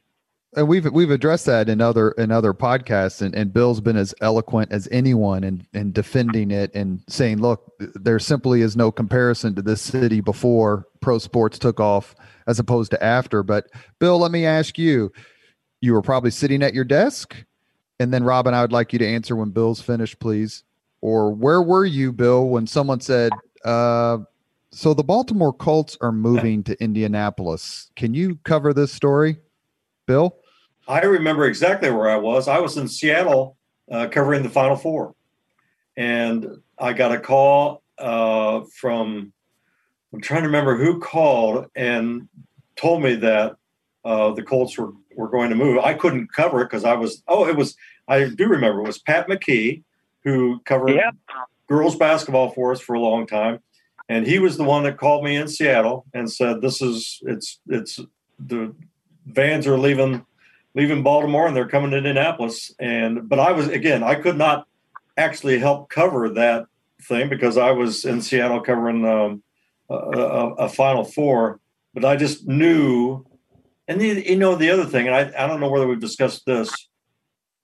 [0.56, 4.14] And we've we've addressed that in other in other podcasts and, and bill's been as
[4.22, 9.54] eloquent as anyone in in defending it and saying look there simply is no comparison
[9.56, 12.16] to this city before pro sports took off
[12.48, 13.44] as opposed to after.
[13.44, 13.68] But
[14.00, 15.12] bill let me ask you
[15.82, 17.36] you were probably sitting at your desk
[18.00, 20.64] and then robin i would like you to answer when bill's finished please.
[21.00, 23.32] Or where were you bill when someone said
[23.66, 24.20] uh
[24.72, 27.90] so the baltimore colts are moving to indianapolis.
[27.96, 29.38] Can you cover this story
[30.08, 30.40] bill
[30.88, 32.48] I remember exactly where I was.
[32.48, 33.58] I was in Seattle
[33.92, 35.16] uh, covering the Final Four,
[35.98, 36.48] and
[36.80, 39.34] I got a call uh, from.
[40.14, 42.30] I'm trying to remember who called and
[42.78, 43.58] told me that
[44.06, 45.80] uh, the Colts were were going to move.
[45.80, 47.22] I couldn't cover it because I was.
[47.28, 47.76] Oh, it was.
[48.08, 49.84] I do remember it was Pat McKee
[50.24, 51.16] who covered yep.
[51.68, 53.60] girls basketball for us for a long time,
[54.08, 57.60] and he was the one that called me in Seattle and said, "This is it's
[57.68, 58.00] it's
[58.40, 58.74] the
[59.28, 60.26] vans are leaving."
[60.78, 62.72] leaving Baltimore and they're coming to Indianapolis.
[62.80, 64.68] And but I was again, I could not
[65.18, 66.68] actually help cover that
[67.02, 69.44] thing because I was in Seattle covering um,
[69.90, 71.60] a, a, a, Final Four.
[71.94, 73.26] But I just knew,
[73.88, 76.46] and the, you know the other thing, and I, I don't know whether we've discussed
[76.46, 76.72] this,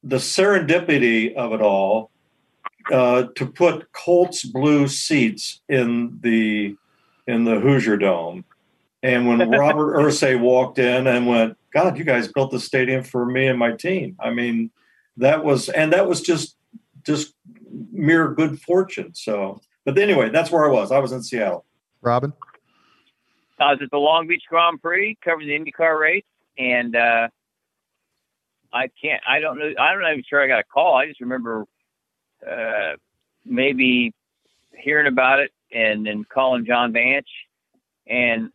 [0.01, 2.09] the serendipity of it all.
[2.91, 6.75] Uh, to put Colts blue seats in the
[7.27, 8.43] in the Hoosier Dome,
[9.03, 13.25] and when Robert Irsay walked in and went, God, you guys built the stadium for
[13.25, 14.15] me and my team.
[14.19, 14.71] I mean,
[15.17, 16.55] that was, and that was just,
[17.03, 17.35] just
[17.91, 19.13] mere good fortune.
[19.13, 20.91] So, but anyway, that's where I was.
[20.91, 21.65] I was in Seattle.
[22.01, 22.31] Robin?
[23.59, 26.23] I was at the Long Beach Grand Prix covering the IndyCar race.
[26.57, 27.27] And, uh,
[28.71, 30.95] I can't, I don't know, I'm not even sure I got a call.
[30.95, 31.65] I just remember,
[32.49, 32.93] uh,
[33.45, 34.13] maybe
[34.75, 37.27] hearing about it and then calling John Bansch
[38.07, 38.51] and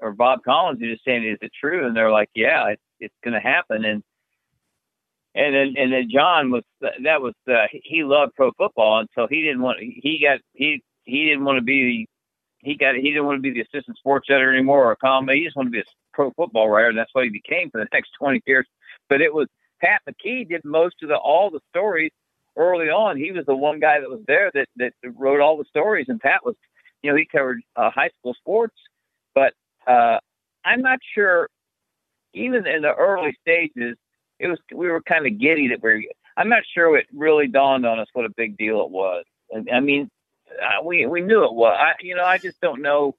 [0.00, 3.14] or Bob Collins is just saying, "Is it true?" And they're like, "Yeah, it's, it's
[3.22, 4.02] going to happen." And
[5.34, 9.26] and then and then John was that was uh, he loved pro football, and so
[9.28, 12.08] he didn't want he got he he didn't want to be
[12.58, 15.38] he got he didn't want to be the assistant sports editor anymore or a comment.
[15.38, 17.78] He just wanted to be a pro football writer, and that's what he became for
[17.78, 18.66] the next twenty years.
[19.08, 19.46] But it was
[19.80, 22.12] Pat McKee did most of the all the stories
[22.56, 23.16] early on.
[23.16, 26.20] He was the one guy that was there that that wrote all the stories, and
[26.20, 26.56] Pat was
[27.02, 28.76] you know he covered uh, high school sports,
[29.34, 29.54] but
[29.86, 30.18] uh,
[30.64, 31.48] I'm not sure.
[32.32, 33.96] Even in the early stages,
[34.38, 36.02] it was we were kind of giddy that we're.
[36.36, 39.24] I'm not sure it really dawned on us what a big deal it was.
[39.72, 40.08] I mean,
[40.62, 41.76] uh, we we knew it was.
[41.78, 43.16] I, you know, I just don't know.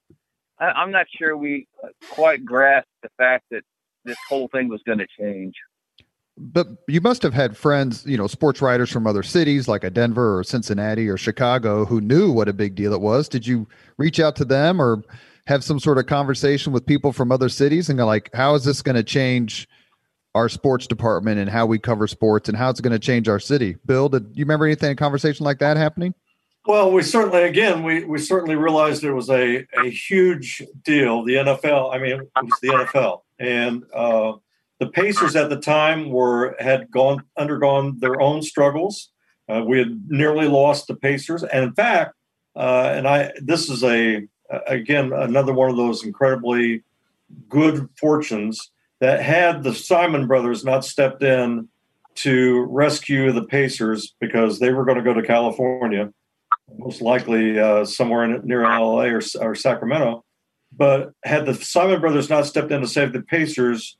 [0.58, 1.66] I, I'm not sure we
[2.10, 3.62] quite grasped the fact that
[4.04, 5.54] this whole thing was going to change.
[6.38, 9.90] But you must have had friends, you know, sports writers from other cities like a
[9.90, 13.28] Denver or Cincinnati or Chicago who knew what a big deal it was.
[13.28, 15.02] Did you reach out to them or
[15.46, 18.64] have some sort of conversation with people from other cities and go like, how is
[18.64, 19.68] this going to change
[20.34, 23.40] our sports department and how we cover sports and how it's going to change our
[23.40, 23.76] city?
[23.84, 26.14] Bill, did you remember anything, a conversation like that happening?
[26.64, 31.24] Well, we certainly, again, we, we certainly realized it was a, a huge deal.
[31.24, 33.22] The NFL, I mean, it was the NFL.
[33.40, 34.34] And uh,
[34.82, 39.10] the Pacers at the time were had gone undergone their own struggles.
[39.48, 42.14] Uh, we had nearly lost the Pacers, and in fact,
[42.56, 44.26] uh, and I this is a
[44.66, 46.82] again, another one of those incredibly
[47.48, 51.68] good fortunes that had the Simon brothers not stepped in
[52.14, 56.12] to rescue the Pacers because they were going to go to California,
[56.76, 60.24] most likely uh, somewhere in, near LA or, or Sacramento.
[60.74, 63.96] But had the Simon brothers not stepped in to save the Pacers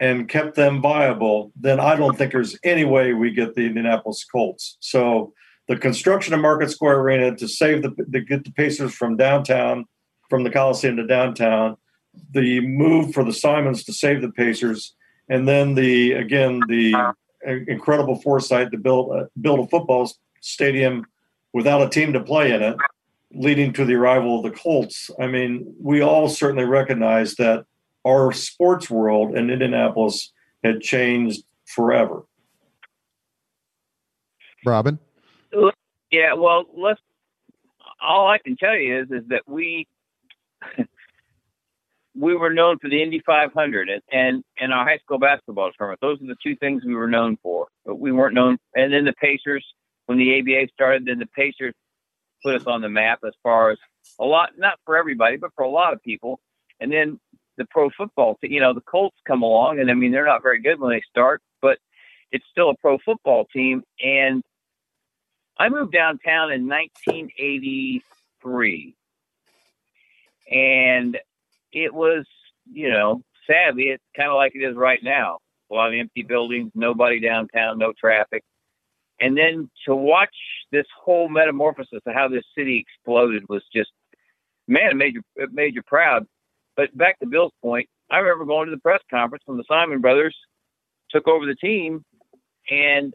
[0.00, 4.24] and kept them viable, then I don't think there's any way we get the Indianapolis
[4.24, 4.76] Colts.
[4.80, 5.32] So
[5.68, 9.86] the construction of Market Square Arena to save the to get the Pacers from downtown
[10.28, 11.76] from the Coliseum to downtown,
[12.32, 14.94] the move for the Simons to save the Pacers,
[15.28, 16.94] and then the again the
[17.68, 20.10] incredible foresight to build a, build a football
[20.40, 21.06] stadium
[21.52, 22.76] without a team to play in it,
[23.32, 25.10] leading to the arrival of the Colts.
[25.20, 27.64] I mean, we all certainly recognize that
[28.04, 30.32] our sports world in Indianapolis
[30.62, 32.24] had changed forever.
[34.64, 34.98] Robin.
[36.10, 37.00] Yeah, well, let's.
[38.00, 39.88] All I can tell you is is that we
[42.16, 46.00] we were known for the Indy 500 and, and, and our high school basketball tournament.
[46.00, 47.66] Those are the two things we were known for.
[47.84, 48.58] But we weren't known.
[48.74, 49.66] And then the Pacers,
[50.06, 51.74] when the ABA started, then the Pacers
[52.42, 53.78] put us on the map as far as
[54.20, 56.38] a lot, not for everybody, but for a lot of people.
[56.78, 57.18] And then
[57.56, 60.42] the pro football, team, you know, the Colts come along, and I mean, they're not
[60.42, 61.78] very good when they start, but
[62.30, 63.82] it's still a pro football team.
[64.02, 64.42] And
[65.58, 68.94] I moved downtown in 1983
[70.50, 71.18] and
[71.74, 72.24] it was
[72.70, 75.38] you know savvy it's kind of like it is right now
[75.70, 78.42] a lot of empty buildings, nobody downtown, no traffic.
[79.20, 80.34] And then to watch
[80.72, 83.90] this whole metamorphosis of how this city exploded was just,
[84.66, 86.26] man, it made you, it made you proud.
[86.76, 90.00] But back to Bill's point, I remember going to the press conference when the Simon
[90.00, 90.36] brothers
[91.10, 92.04] took over the team,
[92.70, 93.14] and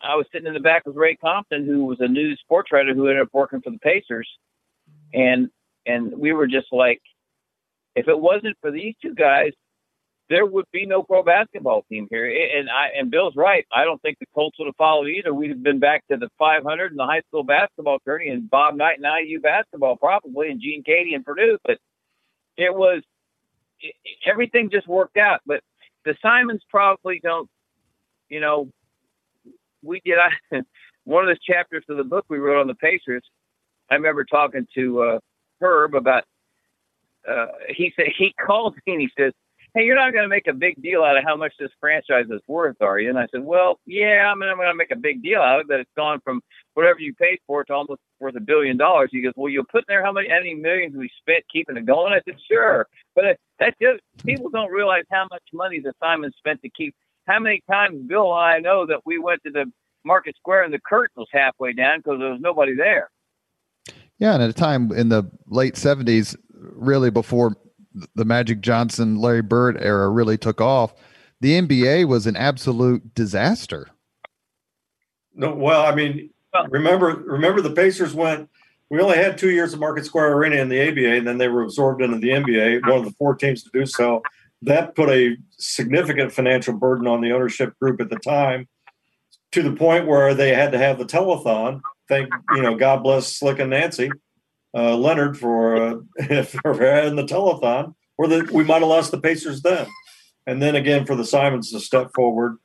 [0.00, 2.94] I was sitting in the back with Ray Compton, who was a news sports writer
[2.94, 4.28] who ended up working for the Pacers,
[5.12, 5.48] and
[5.84, 7.02] and we were just like,
[7.94, 9.52] if it wasn't for these two guys,
[10.28, 12.26] there would be no pro basketball team here.
[12.26, 13.66] And I and Bill's right.
[13.72, 15.34] I don't think the Colts would have followed either.
[15.34, 18.74] We'd have been back to the 500 in the high school basketball tourney and Bob
[18.76, 21.58] Knight and IU basketball probably, and Gene Keady and Purdue.
[21.64, 21.78] But
[22.56, 23.02] it was
[23.80, 23.94] it,
[24.26, 25.40] everything just worked out.
[25.46, 25.60] But
[26.04, 27.48] the Simons probably don't.
[28.28, 28.70] You know,
[29.82, 30.16] we did.
[30.18, 30.62] I
[31.04, 33.24] one of the chapters of the book we wrote on the Pacers.
[33.90, 35.18] I remember talking to uh,
[35.60, 36.24] Herb about.
[37.28, 39.32] Uh, he said he called me and he says
[39.74, 42.26] hey, you're not going to make a big deal out of how much this franchise
[42.30, 43.08] is worth, are you?
[43.08, 45.60] And I said, well, yeah, I mean, I'm going to make a big deal out
[45.60, 46.42] of it that it's gone from
[46.74, 49.08] whatever you paid for it to almost worth a billion dollars.
[49.12, 51.76] He goes, well, you'll put in there how many, how many millions we spent keeping
[51.76, 52.12] it going?
[52.12, 52.86] I said, sure.
[53.14, 56.94] But uh, that's just, people don't realize how much money the Simon spent to keep.
[57.26, 59.70] How many times Bill and I know that we went to the
[60.04, 63.08] Market Square and the curtain was halfway down because there was nobody there.
[64.22, 67.56] Yeah, and at a time in the late '70s, really before
[68.14, 70.94] the Magic Johnson, Larry Bird era really took off,
[71.40, 73.88] the NBA was an absolute disaster.
[75.34, 76.30] No, well, I mean,
[76.70, 78.48] remember, remember the Pacers went.
[78.90, 81.48] We only had two years of Market Square Arena in the ABA, and then they
[81.48, 82.82] were absorbed into the NBA.
[82.82, 84.22] One of the four teams to do so.
[84.60, 88.68] That put a significant financial burden on the ownership group at the time,
[89.50, 91.82] to the point where they had to have the telethon.
[92.12, 94.10] Thank you know, God bless Slick and Nancy
[94.74, 99.20] uh, Leonard for uh, for having the telethon, or that we might have lost the
[99.20, 99.86] Pacers then.
[100.46, 102.58] And then again for the Simons to step forward,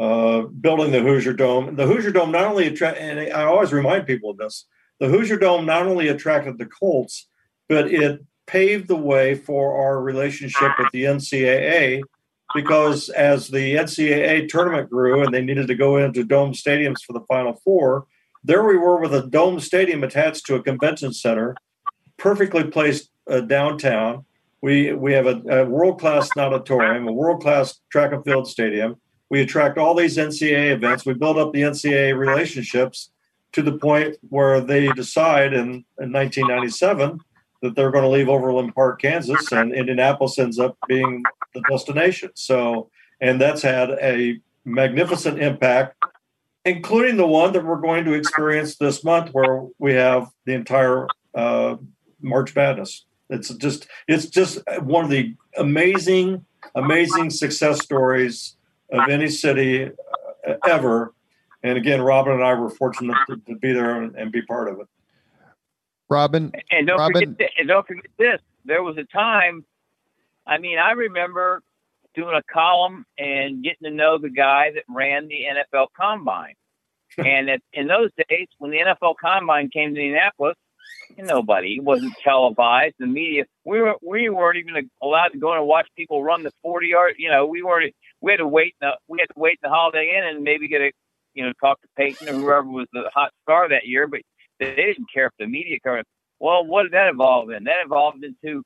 [0.00, 1.76] uh, building the Hoosier Dome.
[1.76, 4.64] The Hoosier Dome not only attract, and I always remind people of this.
[4.98, 7.28] The Hoosier Dome not only attracted the Colts,
[7.68, 12.02] but it paved the way for our relationship with the NCAA
[12.52, 17.12] because as the NCAA tournament grew and they needed to go into dome stadiums for
[17.12, 18.06] the Final Four,
[18.48, 21.54] there we were with a dome stadium attached to a convention center,
[22.16, 24.24] perfectly placed uh, downtown.
[24.62, 28.96] We we have a, a world class auditorium, a world class track and field stadium.
[29.28, 31.04] We attract all these NCAA events.
[31.04, 33.10] We build up the NCAA relationships
[33.52, 37.20] to the point where they decide in, in 1997
[37.60, 41.22] that they're going to leave Overland Park, Kansas, and Indianapolis ends up being
[41.54, 42.30] the destination.
[42.34, 42.88] So,
[43.20, 46.02] and that's had a magnificent impact
[46.68, 51.06] including the one that we're going to experience this month, where we have the entire
[51.34, 51.76] uh,
[52.20, 53.04] March Madness.
[53.30, 58.56] It's just it's just one of the amazing, amazing success stories
[58.92, 61.14] of any city uh, ever.
[61.62, 64.68] And again, Robin and I were fortunate to, to be there and, and, be part
[64.68, 64.86] of it.
[66.08, 68.40] Robin, and don't Robin, forget, and don't forget this.
[68.64, 69.64] There was a time.
[70.46, 71.62] I mean, I remember
[72.14, 76.54] doing a column and getting to know the guy that ran the NFL Combine.
[77.16, 80.56] And in those days, when the NFL Combine came to Indianapolis,
[81.16, 82.94] nobody it wasn't televised.
[82.98, 86.52] The media we were we weren't even allowed to go and watch people run the
[86.62, 87.14] forty yard.
[87.18, 87.94] You know, we weren't.
[88.20, 88.74] We had to wait.
[88.80, 90.92] The, we had to wait in the Holiday Inn and maybe get a
[91.34, 94.06] you know talk to Peyton or whoever was the hot star that year.
[94.06, 94.20] But
[94.58, 96.04] they didn't care if the media covered.
[96.40, 97.64] Well, what did that evolve in?
[97.64, 98.62] That evolved into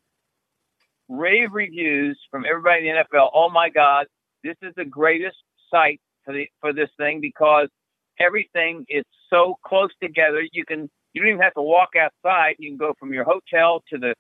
[1.09, 3.31] rave reviews from everybody in the NFL.
[3.35, 4.07] Oh my God,
[4.43, 5.37] this is the greatest
[5.71, 7.69] site for the for this thing because
[8.19, 10.43] everything is so close together.
[10.53, 12.57] You can you don't even have to walk outside.
[12.59, 14.15] You can go from your hotel to the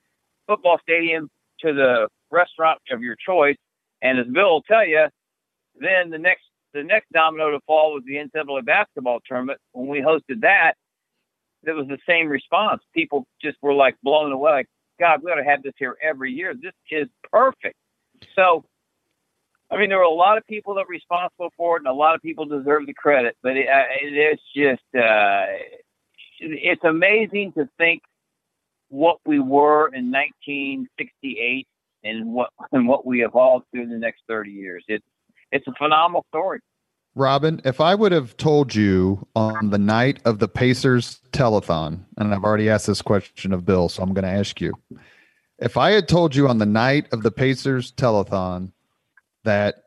[0.46, 1.28] football stadium
[1.60, 3.56] to the restaurant of your choice.
[4.02, 5.06] And as Bill will tell you,
[5.78, 6.42] then the next
[6.74, 9.58] the next domino to fall was the NCAA basketball tournament.
[9.72, 10.74] When we hosted that,
[11.64, 12.82] it was the same response.
[12.94, 14.66] People just were like blown away, like,
[14.98, 16.54] God, we ought to have this here every year.
[16.54, 17.76] This is perfect.
[18.34, 18.64] So,
[19.72, 21.94] I mean, there were a lot of people that were responsible for it, and a
[21.94, 23.36] lot of people deserve the credit.
[23.42, 25.46] But it, uh, it's just, uh,
[26.38, 28.02] it's amazing to think
[28.88, 31.66] what we were in 1968
[32.04, 34.84] and what and what we evolved through the next 30 years.
[34.88, 35.04] It's
[35.50, 36.60] it's a phenomenal story.
[37.14, 42.34] Robin, if I would have told you on the night of the Pacers telethon, and
[42.34, 44.72] I've already asked this question of Bill, so I'm going to ask you.
[45.58, 48.72] If I had told you on the night of the Pacers telethon
[49.44, 49.84] that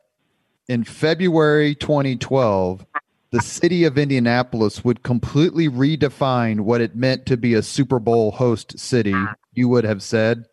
[0.68, 2.84] in February 2012,
[3.30, 8.30] the city of Indianapolis would completely redefine what it meant to be a Super Bowl
[8.32, 9.14] host city,
[9.52, 10.44] you would have said?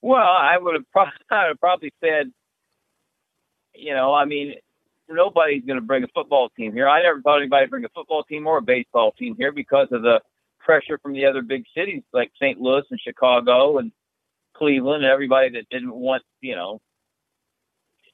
[0.00, 2.32] Well, I would have, pro- I would have probably said
[3.74, 4.54] you know, I mean,
[5.08, 6.88] nobody's going to bring a football team here.
[6.88, 9.88] I never thought anybody would bring a football team or a baseball team here because
[9.92, 10.20] of the
[10.60, 12.60] pressure from the other big cities like St.
[12.60, 13.92] Louis and Chicago and
[14.54, 15.04] Cleveland.
[15.04, 16.80] and Everybody that didn't want, you know,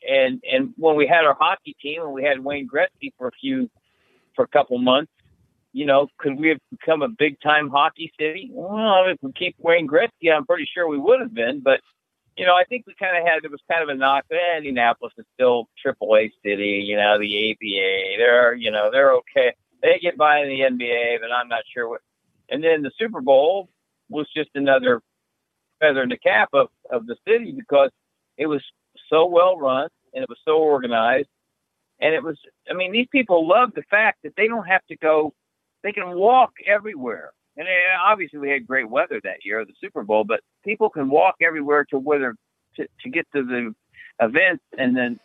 [0.06, 3.32] and and when we had our hockey team and we had Wayne Gretzky for a
[3.32, 3.70] few
[4.34, 5.12] for a couple months,
[5.72, 8.50] you know, could we have become a big time hockey city?
[8.52, 11.60] Well, if we keep Wayne Gretzky, I'm pretty sure we would have been.
[11.60, 11.80] But
[12.36, 14.24] you know, I think we kind of had it was kind of a knock.
[14.30, 16.84] Eh, Indianapolis is still AAA city.
[16.86, 19.54] You know, the ABA, they're you know they're okay.
[19.82, 22.00] They get by in the NBA, but I'm not sure what.
[22.50, 23.68] And then the Super Bowl
[24.08, 25.02] was just another
[25.80, 27.90] feather in the cap of, of the city because
[28.36, 28.62] it was
[29.08, 31.28] so well run and it was so organized.
[32.00, 32.38] And it was,
[32.70, 35.34] I mean, these people love the fact that they don't have to go
[35.82, 37.32] they can walk everywhere.
[37.56, 37.66] And
[38.04, 41.84] obviously, we had great weather that year, the Super Bowl, but people can walk everywhere
[41.90, 42.34] to whether
[42.76, 43.74] to, to get to the
[44.20, 45.18] events and then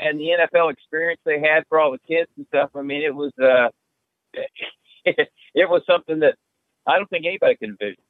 [0.00, 2.70] and the NFL experience they had for all the kids and stuff.
[2.74, 3.68] I mean, it was uh,
[5.04, 6.34] it, it was something that
[6.86, 8.02] I don't think anybody can envision.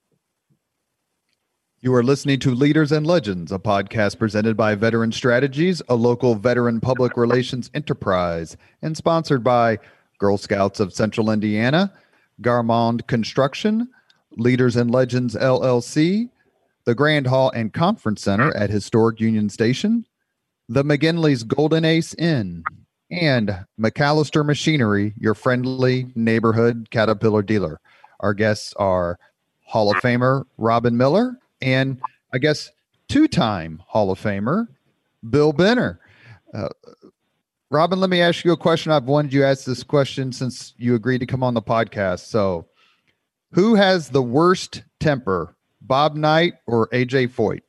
[1.85, 6.37] You are listening to Leaders and Legends, a podcast presented by Veteran Strategies, a local
[6.37, 9.81] veteran public relations enterprise, and sponsored by
[10.19, 11.93] Girl Scouts of Central Indiana,
[12.41, 13.89] Garmong Construction,
[14.37, 16.31] Leaders and Legends LLC,
[16.85, 20.07] the Grand Hall and Conference Center at Historic Union Station,
[20.69, 22.63] the McGinley's Golden Ace Inn,
[23.11, 27.81] and MacAllister Machinery, your friendly neighborhood Caterpillar dealer.
[28.21, 29.19] Our guests are
[29.65, 32.01] Hall of Famer Robin Miller and
[32.33, 32.71] I guess
[33.09, 34.67] two time Hall of Famer
[35.29, 36.01] Bill Benner.
[36.53, 36.69] Uh,
[37.71, 38.93] Robin, let me ask you a question.
[38.93, 42.27] I've wanted you ask this question since you agreed to come on the podcast.
[42.27, 42.67] So,
[43.53, 47.61] who has the worst temper, Bob Knight or AJ Foyt?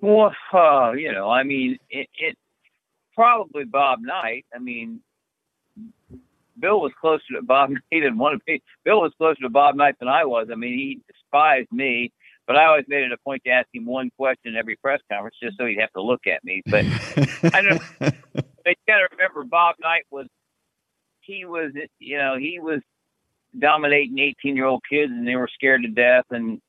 [0.00, 2.36] Well, uh, you know, I mean, it, it
[3.14, 4.46] probably Bob Knight.
[4.54, 5.00] I mean,
[6.60, 7.70] Bill was closer to Bob.
[7.90, 8.62] He didn't want to be.
[8.84, 10.48] Bill was closer to Bob Knight than I was.
[10.52, 12.12] I mean, he despised me
[12.50, 15.36] but I always made it a point to ask him one question every press conference
[15.40, 16.62] just so he'd have to look at me.
[16.66, 16.84] But
[17.54, 17.82] I don't.
[18.62, 20.26] But you got to remember, Bob Knight was
[21.20, 22.80] he was you know he was
[23.56, 26.60] dominating 18 year old kids and they were scared to death and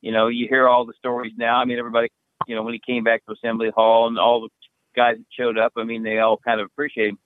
[0.00, 1.56] you know you hear all the stories now.
[1.56, 2.08] I mean everybody
[2.46, 4.48] you know when he came back to Assembly Hall and all the
[4.94, 5.72] guys that showed up.
[5.76, 7.18] I mean they all kind of appreciated him.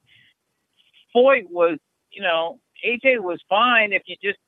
[1.14, 1.78] Foyt was
[2.10, 4.38] you know AJ was fine if you just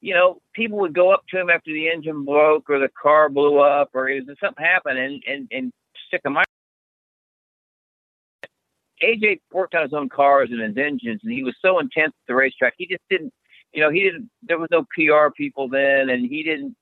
[0.00, 3.28] you know, people would go up to him after the engine broke or the car
[3.28, 4.10] blew up or
[4.40, 5.72] something happened and, and, and
[6.06, 6.44] stick a mic.
[9.02, 12.26] AJ worked on his own cars and his engines, and he was so intense at
[12.26, 12.74] the racetrack.
[12.78, 13.32] He just didn't,
[13.72, 14.28] you know, he didn't.
[14.42, 16.74] There was no PR people then, and he didn't.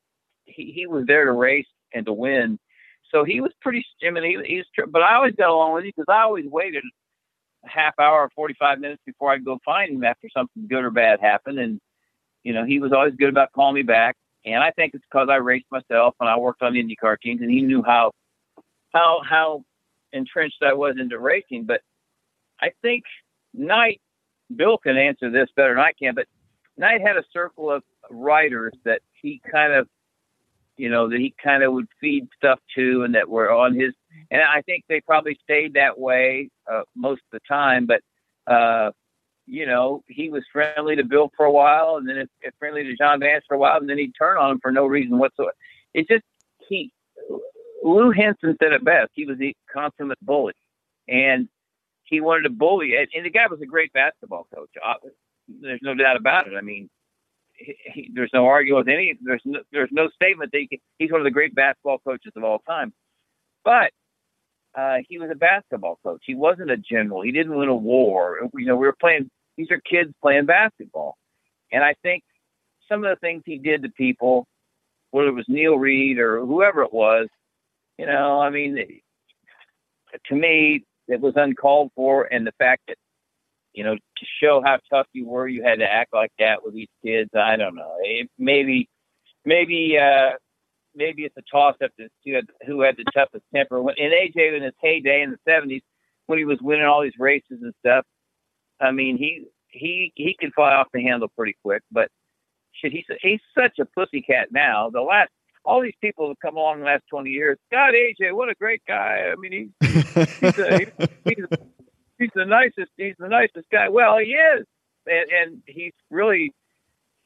[0.47, 2.59] He, he was there to race and to win,
[3.12, 3.84] so he was pretty.
[4.07, 4.89] I mean, he, he was.
[4.89, 6.84] But I always got along with him because I always waited
[7.66, 10.90] half hour or forty five minutes before I'd go find him after something good or
[10.90, 11.80] bad happened, and
[12.46, 14.16] you know, he was always good about calling me back.
[14.44, 17.40] And I think it's because I raced myself and I worked on the IndyCar teams
[17.40, 18.12] and he knew how,
[18.94, 19.64] how, how
[20.12, 21.64] entrenched I was into racing.
[21.64, 21.80] But
[22.60, 23.02] I think
[23.52, 24.00] Knight,
[24.54, 26.26] Bill can answer this better than I can, but
[26.78, 29.88] Knight had a circle of writers that he kind of,
[30.77, 33.95] you know, that he kind of would feed stuff to and that were on his,
[34.31, 37.87] and I think they probably stayed that way uh, most of the time.
[37.87, 38.01] But,
[38.47, 38.91] uh,
[39.47, 42.85] you know, he was friendly to Bill for a while, and then it, it friendly
[42.85, 45.18] to John Bansch for a while, and then he'd turn on him for no reason
[45.18, 45.55] whatsoever.
[45.95, 46.24] It's just
[46.68, 46.93] he.
[47.83, 49.11] Lou Henson said it best.
[49.14, 50.55] He was the consummate bully,
[51.09, 51.49] and
[52.03, 52.97] he wanted to bully.
[52.97, 54.70] And, and the guy was a great basketball coach.
[55.49, 56.55] There's no doubt about it.
[56.57, 56.91] I mean,
[57.59, 59.18] he, he, there's no arguing with any.
[59.20, 62.32] There's no, there's no statement that he can, he's one of the great basketball coaches
[62.36, 62.92] of all time.
[63.64, 63.90] But
[64.76, 66.22] uh, he was a basketball coach.
[66.26, 67.22] He wasn't a general.
[67.22, 68.38] He didn't win a war.
[68.54, 71.16] You know, we were playing these are kids playing basketball.
[71.72, 72.22] And I think
[72.88, 74.46] some of the things he did to people,
[75.11, 77.28] whether it was Neil Reed or whoever it was,
[77.98, 79.00] you know, I mean,
[80.26, 82.24] to me, it was uncalled for.
[82.24, 82.98] And the fact that,
[83.77, 86.74] you know, to show how tough you were, you had to act like that with
[86.74, 87.31] these kids.
[87.37, 87.97] I don't know.
[88.01, 88.89] It, maybe,
[89.45, 90.31] maybe, uh,
[90.95, 93.81] maybe it's a toss up to see who had the toughest temper.
[93.83, 95.83] When, in AJ in his heyday in the 70s,
[96.24, 98.07] when he was winning all these races and stuff,
[98.81, 102.09] I mean, he he he can fly off the handle pretty quick, but
[102.72, 104.91] shit, he's he's such a pussycat now.
[104.91, 105.31] The last
[105.64, 107.59] all these people have come along the last twenty years.
[107.70, 109.31] God, AJ, what a great guy.
[109.31, 110.79] I mean, he, he's a,
[111.24, 111.59] he's a,
[112.18, 113.88] he's the nicest he's the nicest guy.
[113.88, 114.66] Well, he is,
[115.06, 116.52] and, and he's really.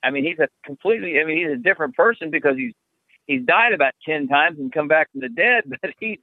[0.02, 1.20] I mean, he's a completely.
[1.20, 2.72] I mean, he's a different person because he's
[3.26, 6.20] he's died about ten times and come back from the dead, but he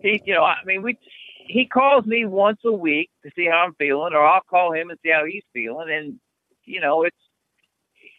[0.00, 0.98] he, you know, I mean, we
[1.46, 4.90] he calls me once a week to see how I'm feeling, or I'll call him
[4.90, 6.18] and see how he's feeling, and
[6.64, 7.16] you know, it's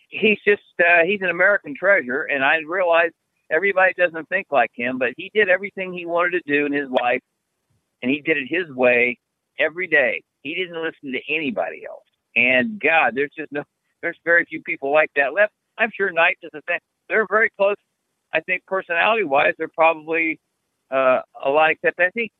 [0.10, 3.12] he's just uh, he's an American treasure, and I realize
[3.52, 6.90] everybody doesn't think like him, but he did everything he wanted to do in his
[6.90, 7.22] life,
[8.02, 9.18] and he did it his way
[9.60, 10.24] every day.
[10.44, 12.06] He didn't listen to anybody else,
[12.36, 13.64] and God, there's just no,
[14.02, 15.54] there's very few people like that left.
[15.78, 16.80] I'm sure Knight does the same.
[17.10, 17.76] They're very close.
[18.34, 20.40] I think personality wise, they're probably
[20.92, 21.72] uh, a lot.
[21.72, 22.32] Except I think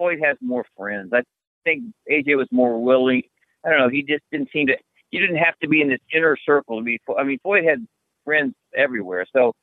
[0.00, 1.12] Foyt has more friends.
[1.12, 1.22] I
[1.64, 3.22] think AJ was more willing.
[3.64, 3.88] I don't know.
[3.88, 4.76] He just didn't seem to.
[5.10, 7.00] You didn't have to be in this inner circle to be.
[7.16, 7.86] I mean, Foyt had
[8.24, 9.26] friends everywhere.
[9.32, 9.54] So,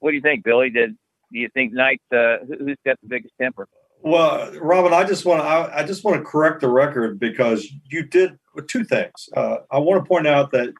[0.00, 0.70] what do you think, Billy?
[0.70, 0.96] Did
[1.32, 2.00] do you think Knight?
[2.12, 3.68] Uh, who's got the biggest temper?
[4.00, 7.68] Well, Robin, I just want to I, I, just want to correct the record because
[7.90, 8.38] you did
[8.68, 9.28] two things.
[9.36, 10.72] Uh, I want to point out that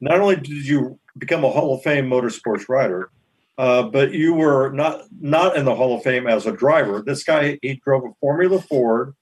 [0.00, 3.10] not only did you become a Hall of Fame motorsports rider,
[3.58, 7.02] uh, but you were not not in the Hall of Fame as a driver.
[7.02, 9.14] This guy he drove a Formula Ford,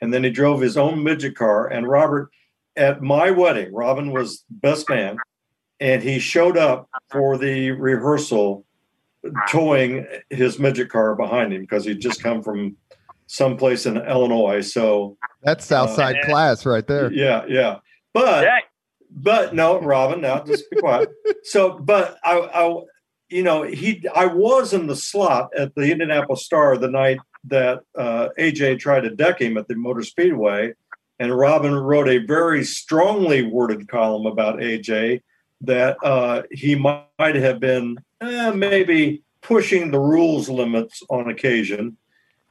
[0.00, 1.66] and then he drove his own midget car.
[1.68, 2.30] And Robert,
[2.76, 5.16] at my wedding, Robin was best man,
[5.80, 8.66] and he showed up for the rehearsal,
[9.48, 12.76] towing his midget car behind him because he'd just come from
[13.28, 14.60] someplace in Illinois.
[14.62, 17.12] So that's Southside uh, class right there.
[17.12, 17.78] Yeah, yeah.
[18.12, 18.48] But
[19.10, 21.10] but no, Robin, now just be quiet.
[21.44, 22.82] So, but I, I
[23.30, 27.80] you know, he I was in the slot at the Indianapolis Star the night that
[27.96, 30.74] uh, AJ tried to deck him at the Motor Speedway,
[31.18, 35.22] and Robin wrote a very strongly worded column about AJ
[35.62, 41.96] that uh, he might have been eh, maybe pushing the rules limits on occasion.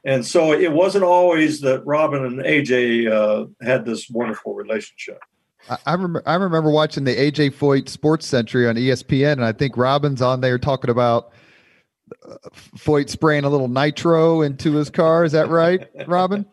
[0.08, 5.20] And so it wasn't always that Robin and AJ uh, had this wonderful relationship.
[5.84, 9.76] I, remember I remember watching the AJ Foyt Sports Century on ESPN, and I think
[9.76, 11.32] Robin's on there talking about
[12.26, 12.36] uh,
[12.78, 15.24] Foyt spraying a little nitro into his car.
[15.24, 16.46] Is that right, Robin?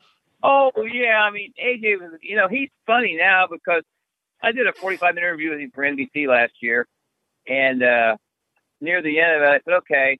[0.43, 3.83] Oh yeah, I mean AJ was you know he's funny now because
[4.43, 6.85] I did a 45 minute interview with him for NBC last year,
[7.47, 8.17] and uh,
[8.81, 10.19] near the end of it, I said, okay.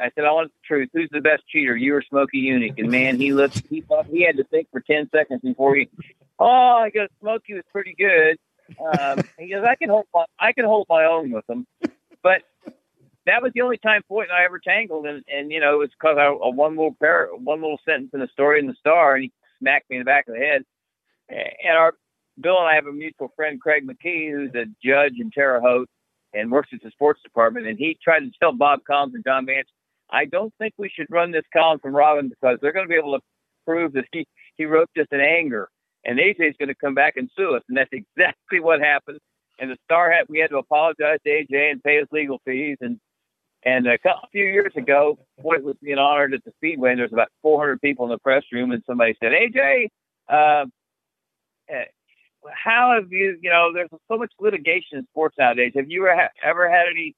[0.00, 0.90] I said, I want the truth.
[0.92, 2.78] Who's the best cheater, you or Smokey Yunick?
[2.78, 3.62] And man, he looked.
[3.68, 5.88] He thought he had to think for 10 seconds before he
[6.38, 8.38] Oh, I guess Smokey was pretty good.
[8.80, 11.66] Um, he goes, I can hold my, I can hold my own with him,
[12.22, 12.42] but
[13.26, 15.78] that was the only time Foyt and I ever tangled, and and you know it
[15.78, 19.14] was because I one little pair, one little sentence in the story in the Star,
[19.14, 20.64] and he smacked me in the back of the head.
[21.28, 21.94] And our
[22.40, 25.88] Bill and I have a mutual friend, Craig McKee, who's a judge in Terre Haute
[26.34, 29.46] and works at the sports department, and he tried to tell Bob Collins and John
[29.46, 29.68] Bansch,
[30.10, 32.96] I don't think we should run this column from Robin because they're going to be
[32.96, 33.24] able to
[33.66, 35.68] prove that he he wrote this in anger
[36.04, 37.62] and AJ is going to come back and sue us.
[37.68, 39.18] And that's exactly what happened.
[39.60, 42.78] And the Star had we had to apologize to AJ and pay his legal fees.
[42.80, 42.98] And
[43.64, 47.12] and a, couple, few years ago, Foyt was being honored at the Speedway, and there's
[47.12, 49.88] about 400 people in the press room, and somebody said, AJ,
[50.28, 50.64] uh,
[51.68, 51.84] eh,
[52.54, 55.72] how have you, you know, there's so much litigation in sports nowadays.
[55.74, 56.08] Have you
[56.40, 57.16] ever had any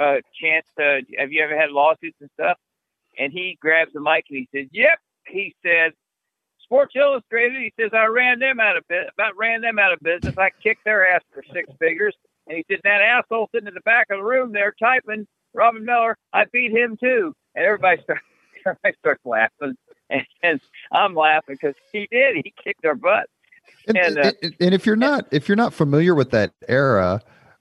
[0.00, 2.56] uh, chance to, have you ever had lawsuits and stuff?
[3.18, 4.98] And he grabs the mic and he says, Yep.
[5.26, 5.92] He says,
[6.64, 9.10] Sports Illustrated, he says, I ran them out of business.
[9.12, 10.38] About ran them out of business.
[10.38, 12.14] I kicked their ass for six figures.
[12.46, 15.84] And he said, that asshole sitting in the back of the room there typing, Robin
[15.84, 17.34] Miller, I beat him too.
[17.54, 18.22] And everybody starts,
[18.66, 19.76] everybody starts laughing.
[20.08, 22.36] And, and I'm laughing because he did.
[22.36, 23.26] He kicked our butt.
[23.86, 27.20] And, and, uh, and, if you're not if you're not familiar with that era,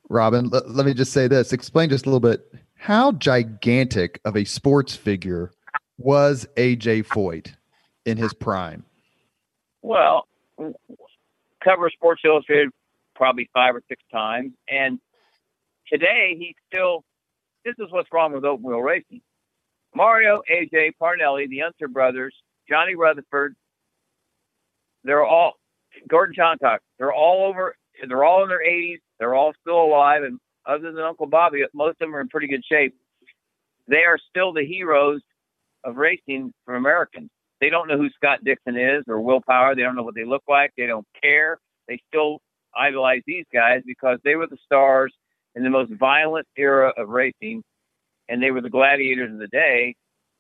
[0.10, 1.54] Robin, let, let me just say this.
[1.54, 5.52] Explain just a little bit how gigantic of a sports figure
[5.98, 7.54] was AJ Foyt
[8.06, 8.84] in his prime.
[9.82, 10.28] Well,
[11.64, 12.70] cover Sports Illustrated
[13.16, 15.00] probably five or six times, and
[15.92, 17.04] today he's still.
[17.66, 19.22] This is what's wrong with open wheel racing.
[19.94, 22.34] Mario, AJ, Parnelli, the Unser brothers,
[22.70, 23.56] Johnny Rutherford,
[25.04, 25.54] they're all
[26.08, 26.80] Gordon Johncock.
[26.98, 27.76] They're all over.
[28.08, 29.00] They're all in their 80s.
[29.20, 32.48] They're all still alive, and other than Uncle Bobby, most of them are in pretty
[32.48, 32.96] good shape.
[33.88, 35.22] They are still the heroes
[35.84, 37.30] of racing for Americans.
[37.60, 39.76] They don't know who Scott Dixon is or Will Power.
[39.76, 40.72] They don't know what they look like.
[40.78, 41.58] They don't care.
[41.88, 42.40] They still
[42.76, 45.14] idolize these guys because they were the stars
[45.56, 47.64] in the most violent era of racing,
[48.30, 49.96] and they were the gladiators of the day.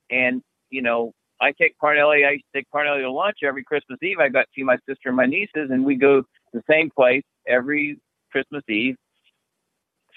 [0.10, 2.28] And you know, I take Parnelli.
[2.28, 4.20] I used to take Parnelli to lunch every Christmas Eve.
[4.20, 6.90] I got to see my sister and my nieces, and we go to the same
[6.90, 8.00] place every
[8.32, 8.96] Christmas Eve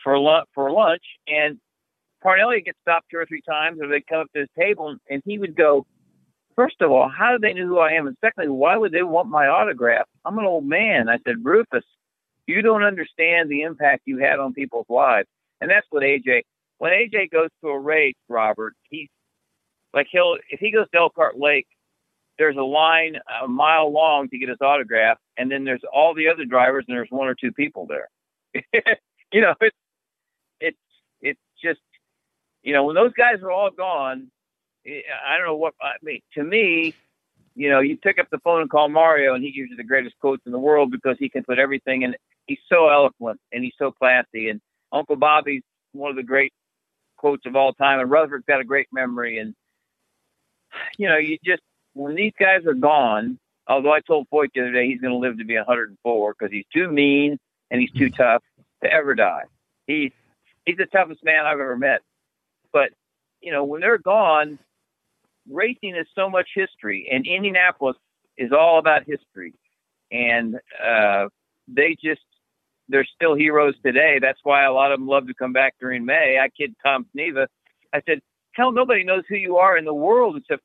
[0.03, 0.49] for lunch.
[0.55, 1.59] For lunch, and
[2.25, 5.23] Parnelli gets stopped two or three times, or they come up to his table, and
[5.25, 5.87] he would go,
[6.55, 8.07] first of all, how do they know who I am?
[8.07, 10.07] And secondly, why would they want my autograph?
[10.25, 11.09] I'm an old man.
[11.09, 11.85] I said, Rufus,
[12.47, 15.29] you don't understand the impact you had on people's lives.
[15.61, 16.43] And that's what AJ,
[16.79, 19.09] when AJ goes to a race, Robert, he's,
[19.95, 21.67] like he'll if he goes to Elkhart Lake,
[22.43, 26.29] there's a line a mile long to get his autograph, and then there's all the
[26.29, 28.09] other drivers, and there's one or two people there.
[29.33, 29.77] you know, it's
[30.59, 30.79] it's
[31.21, 31.81] it's just
[32.65, 34.29] you know when those guys are all gone,
[34.85, 36.21] eh, I don't know what I mean.
[36.35, 36.97] To me,
[37.55, 39.85] you know, you pick up the phone and call Mario, and he gives you the
[39.85, 42.17] greatest quotes in the world because he can put everything in.
[42.47, 44.49] He's so eloquent and he's so classy.
[44.49, 45.63] And Uncle Bobby's
[45.93, 46.53] one of the great
[47.17, 49.39] quotes of all time, and Rutherford's got a great memory.
[49.39, 49.55] And
[50.99, 51.63] you know, you just
[51.95, 53.39] when these guys are gone.
[53.69, 56.53] Although I told Foyt the other day he's going to live to be 104 because
[56.53, 57.39] he's too mean
[57.71, 58.43] and he's too tough
[58.83, 59.45] to ever die.
[59.87, 60.11] He's
[60.67, 62.01] he's the toughest man I've ever met.
[62.73, 62.91] But
[63.41, 64.59] you know, when they're gone,
[65.49, 67.97] racing is so much history, and Indianapolis
[68.37, 69.55] is all about history.
[70.11, 71.29] And uh,
[71.69, 72.21] they just,
[72.89, 74.19] they're still heroes today.
[74.21, 76.39] That's why a lot of them love to come back during May.
[76.41, 77.47] I kid Tom Sneva.
[77.93, 78.21] I said,
[78.53, 80.63] hell, nobody knows who you are in the world except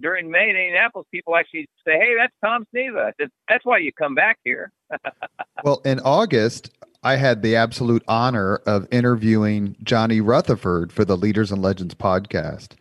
[0.00, 3.12] during May in Indianapolis, people actually say, "Hey, that's Tom Sneva."
[3.48, 4.72] "That's why you come back here."
[5.64, 6.70] well, in August,
[7.02, 12.74] I had the absolute honor of interviewing Johnny Rutherford for the Leaders and Legends podcast,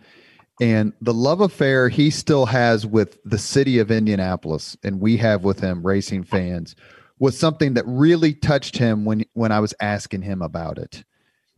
[0.61, 5.43] and the love affair he still has with the city of Indianapolis and we have
[5.43, 6.76] with him racing fans
[7.20, 11.03] was something that really touched him when when I was asking him about it.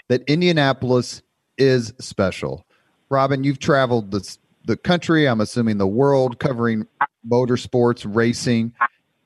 [0.10, 1.22] That Indianapolis
[1.58, 2.66] is special.
[3.10, 6.88] Robin, you've traveled the the country, I'm assuming the world covering
[7.28, 8.74] motorsports, racing.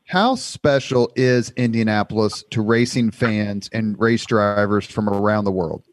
[0.08, 5.84] How special is Indianapolis to racing fans and race drivers from around the world?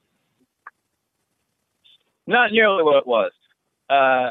[2.26, 3.30] Not nearly what it was
[3.88, 4.30] uh,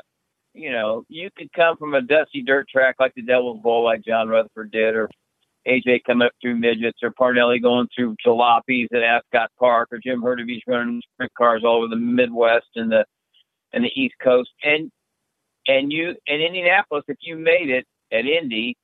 [0.53, 4.03] you know, you could come from a dusty dirt track like the Devil's Bowl, like
[4.05, 5.09] John Rutherford did, or
[5.67, 10.21] AJ coming up through midgets, or Parnelli going through jalopies at Ascot Park, or Jim
[10.21, 13.05] Hurtubise running sprint cars all over the Midwest and the
[13.73, 14.89] and the East Coast, and
[15.67, 18.77] and you in Indianapolis, if you made it at Indy,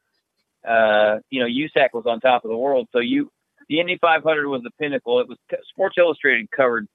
[0.67, 3.31] uh, you know, USAC was on top of the world, so you
[3.69, 5.19] the Indy 500 was the pinnacle.
[5.19, 5.37] It was
[5.69, 6.87] Sports Illustrated covered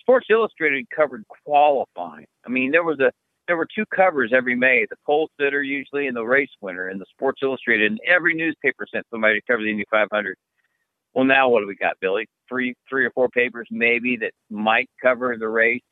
[0.00, 2.26] Sports Illustrated covered qualifying.
[2.46, 3.10] I mean, there was a
[3.46, 7.00] there were two covers every May: the pole sitter usually, and the race winner, and
[7.00, 7.90] the Sports Illustrated.
[7.90, 10.36] And every newspaper sent somebody to cover the Indy 500.
[11.14, 12.26] Well, now what do we got, Billy?
[12.48, 15.82] Three, three or four papers maybe that might cover the race.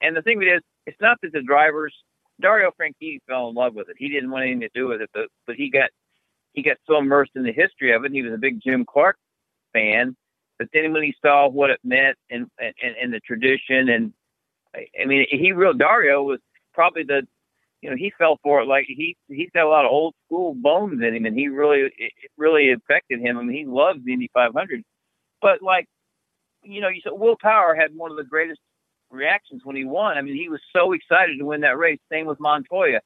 [0.00, 1.94] And the thing is, it's not that the drivers.
[2.40, 3.96] Dario Franchitti fell in love with it.
[3.98, 5.90] He didn't want anything to do with it, but but he got
[6.52, 8.12] he got so immersed in the history of it.
[8.12, 9.16] He was a big Jim Clark
[9.72, 10.16] fan
[10.58, 14.12] but then when he saw what it meant and and, and the tradition, and
[14.74, 16.40] I mean, he real Dario was
[16.74, 17.26] probably the,
[17.80, 20.54] you know, he fell for it like he he's got a lot of old school
[20.54, 23.38] bones in him, and he really it really affected him.
[23.38, 24.82] I mean, he loves the Indy 500,
[25.40, 25.86] but like,
[26.64, 28.60] you know, you said Will Power had one of the greatest
[29.10, 30.18] reactions when he won.
[30.18, 31.98] I mean, he was so excited to win that race.
[32.10, 33.00] Same with Montoya.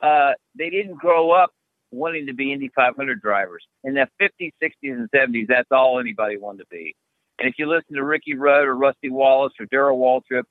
[0.00, 1.50] Uh, they didn't grow up
[1.90, 3.64] wanting to be Indy 500 drivers.
[3.84, 6.94] In the 50s, 60s, and 70s, that's all anybody wanted to be.
[7.38, 10.44] And if you listen to Ricky Rudd or Rusty Wallace or Darrell Waltrip,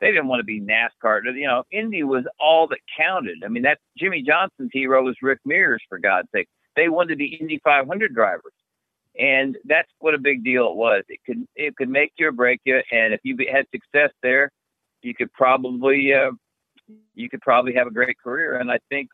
[0.00, 1.22] they didn't want to be NASCAR.
[1.34, 3.42] You know, Indy was all that counted.
[3.44, 6.48] I mean, that Jimmie Johnson's hero was Rick Mears, for God's sake.
[6.76, 8.52] They wanted to be Indy 500 drivers,
[9.18, 11.04] and that's what a big deal it was.
[11.08, 14.50] It could it could make you or break you, and if you had success there,
[15.02, 16.30] you could probably uh,
[17.14, 18.56] you could probably have a great career.
[18.56, 19.08] And I think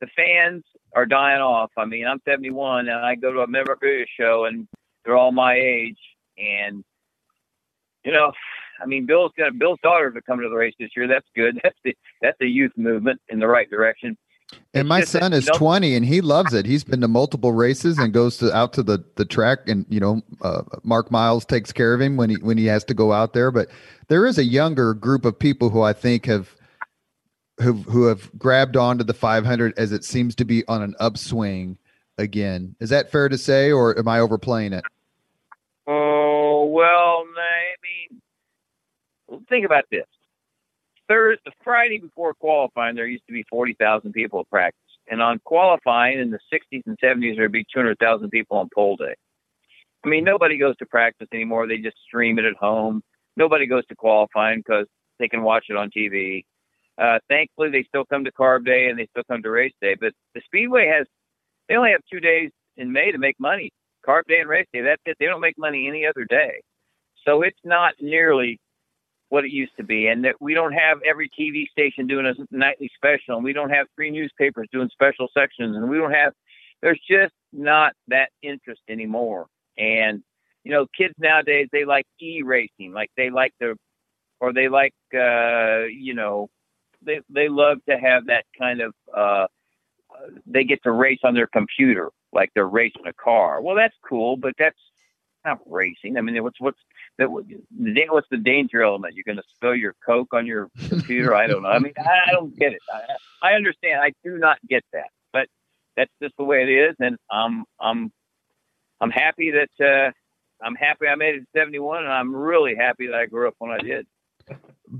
[0.00, 1.70] the fans are dying off.
[1.76, 4.68] I mean, I'm 71 and I go to a memorabilia show and
[5.04, 5.98] they're all my age.
[6.38, 6.84] And,
[8.04, 8.32] you know,
[8.80, 11.08] I mean, Bill's got Bill's daughters are coming to the race this year.
[11.08, 11.58] That's good.
[11.62, 14.18] That's the that's a youth movement in the right direction.
[14.74, 16.66] And my son is 20 and he loves it.
[16.66, 19.98] He's been to multiple races and goes to out to the the track and you
[19.98, 23.12] know uh, Mark Miles takes care of him when he when he has to go
[23.12, 23.68] out there, but
[24.08, 26.54] there is a younger group of people who I think have
[27.58, 31.78] who who have grabbed onto the 500 as it seems to be on an upswing
[32.18, 32.76] again.
[32.78, 34.84] Is that fair to say, or am I overplaying it?
[35.86, 38.20] Oh well, maybe.
[39.48, 40.06] Think about this.
[41.08, 45.40] Thursday, Friday before qualifying, there used to be forty thousand people at practice, and on
[45.44, 49.14] qualifying in the '60s and '70s, there'd be two hundred thousand people on pole day.
[50.04, 53.02] I mean, nobody goes to practice anymore; they just stream it at home.
[53.36, 54.86] Nobody goes to qualifying because
[55.18, 56.44] they can watch it on TV.
[56.98, 59.96] Uh, thankfully, they still come to carb day and they still come to race day.
[60.00, 61.06] But the Speedway has,
[61.68, 63.70] they only have two days in May to make money
[64.06, 64.82] carb day and race day.
[64.82, 65.16] That's it.
[65.18, 66.62] They don't make money any other day.
[67.26, 68.58] So it's not nearly
[69.28, 70.06] what it used to be.
[70.08, 73.36] And that we don't have every TV station doing a nightly special.
[73.36, 75.76] And we don't have three newspapers doing special sections.
[75.76, 76.32] And we don't have,
[76.82, 79.46] there's just not that interest anymore.
[79.78, 80.22] And,
[80.64, 83.76] you know, kids nowadays, they like e racing, like they like the,
[84.40, 86.48] or they like, uh, you know,
[87.02, 89.46] they they love to have that kind of uh,
[90.46, 93.60] they get to race on their computer like they're racing a car.
[93.62, 94.78] Well, that's cool, but that's
[95.44, 96.16] not racing.
[96.16, 96.80] I mean, what's what's
[97.18, 97.30] that?
[97.30, 99.14] What's the danger element?
[99.14, 101.34] You're going to spill your coke on your computer?
[101.34, 101.68] I don't know.
[101.68, 102.80] I mean, I, don't get it.
[102.92, 104.00] I, I understand.
[104.00, 105.48] I do not get that, but
[105.96, 108.12] that's just the way it is, and I'm I'm
[109.00, 110.12] I'm happy that uh,
[110.64, 113.54] I'm happy I made it to 71, and I'm really happy that I grew up
[113.58, 114.06] when I did.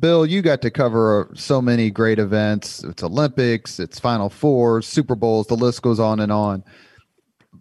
[0.00, 2.82] Bill, you got to cover so many great events.
[2.82, 6.64] It's Olympics, it's Final Four, Super Bowls, the list goes on and on.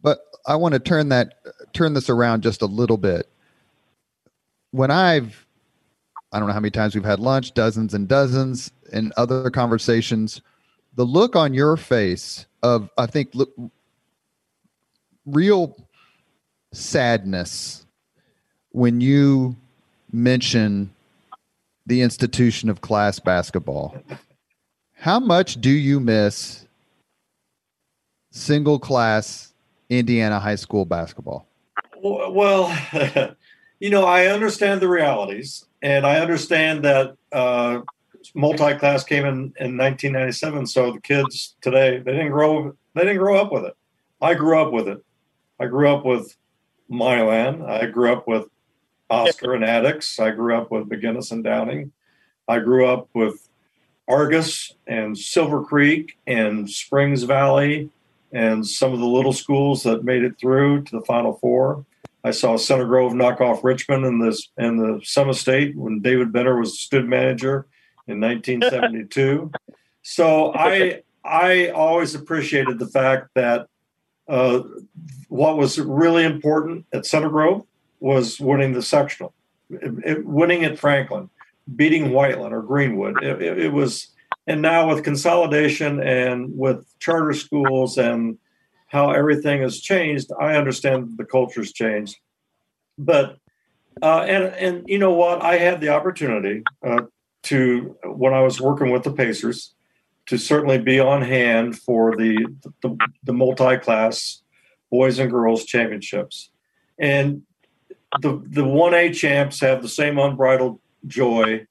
[0.01, 1.35] But I want to turn that
[1.73, 3.29] turn this around just a little bit.
[4.75, 5.47] When I've
[6.33, 10.41] I don't know how many times we've had lunch, dozens and dozens, and other conversations,
[10.95, 13.53] the look on your face of I think look,
[15.25, 15.77] real
[16.73, 17.85] sadness
[18.71, 19.55] when you
[20.11, 20.93] mention
[21.85, 23.95] the institution of class basketball.
[24.91, 26.65] How much do you miss
[28.29, 29.53] single class
[29.89, 31.47] Indiana high school basketball?
[32.03, 32.77] Well,
[33.85, 37.81] you know, I understand the realities, and I understand that uh,
[38.33, 40.65] multi-class came in in 1997.
[40.65, 43.75] So the kids today they didn't grow they didn't grow up with it.
[44.19, 45.05] I grew up with it.
[45.59, 46.35] I grew up with
[46.89, 47.61] Milan.
[47.61, 48.47] I grew up with
[49.11, 50.19] Oscar and Attucks.
[50.19, 51.91] I grew up with McGinnis and Downing.
[52.47, 53.47] I grew up with
[54.07, 57.91] Argus and Silver Creek and Springs Valley
[58.31, 61.85] and some of the little schools that made it through to the Final Four.
[62.25, 66.59] I saw Center Grove knock off Richmond in this in the semi-state when David Benner
[66.59, 67.67] was student manager
[68.07, 69.51] in 1972.
[70.01, 73.67] so I I always appreciated the fact that
[74.27, 74.61] uh,
[75.29, 77.63] what was really important at Center Grove
[77.99, 79.31] was winning the sectional,
[79.69, 81.29] it, it, winning at Franklin,
[81.75, 83.23] beating Whiteland or Greenwood.
[83.23, 84.07] It, it, was,
[84.47, 88.39] and now with consolidation and with charter schools and
[88.95, 92.15] how everything has changed, I understand the culture's changed.
[92.97, 93.37] But
[94.01, 95.41] uh, and and you know what?
[95.41, 97.01] I had the opportunity uh,
[97.43, 99.75] to when I was working with the Pacers
[100.27, 102.47] to certainly be on hand for the
[102.81, 104.41] the, the multi-class
[104.89, 106.49] boys and girls championships.
[106.97, 107.41] And
[108.21, 111.67] the the 1A champs have the same unbridled joy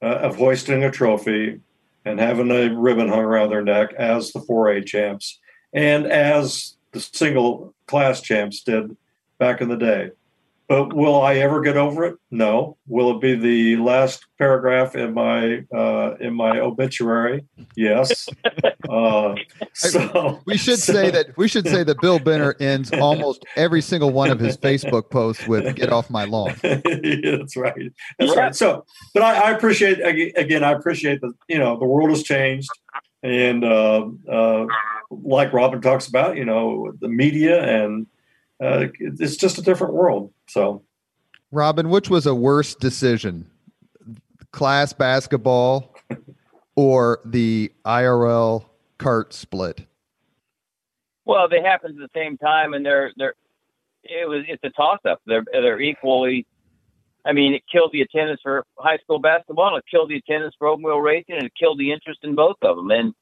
[0.00, 1.60] uh, of hoisting a trophy
[2.06, 5.38] and having a ribbon hung around their neck as the 4A champs
[5.74, 8.96] and as the single class champs did
[9.38, 10.10] back in the day.
[10.66, 12.16] But will I ever get over it?
[12.30, 12.78] No.
[12.86, 17.44] Will it be the last paragraph in my uh, in my obituary?
[17.76, 18.28] Yes.
[18.90, 19.34] Uh,
[19.72, 23.80] so we should so, say that we should say that Bill Benner ends almost every
[23.80, 27.90] single one of his Facebook posts with "Get off my lawn." That's right.
[28.18, 28.54] That's right.
[28.54, 30.06] So, but I, I, appreciate
[30.36, 30.62] again.
[30.62, 32.68] I appreciate that you know the world has changed,
[33.24, 34.66] and uh, uh,
[35.10, 38.06] like Robin talks about, you know, the media and
[38.62, 40.32] uh, it's just a different world.
[40.46, 40.82] So,
[41.50, 43.50] Robin, which was a worse decision,
[44.52, 45.96] class basketball
[46.76, 48.66] or the IRL
[48.98, 49.86] CART split?
[51.24, 53.34] Well, they happened at the same time, and they're they're
[54.02, 55.22] it was it's a toss up.
[55.26, 56.46] They're they're equally.
[57.24, 59.76] I mean, it killed the attendance for high school basketball.
[59.76, 62.56] It killed the attendance for open wheel racing, and it killed the interest in both
[62.62, 62.90] of them.
[62.90, 63.14] And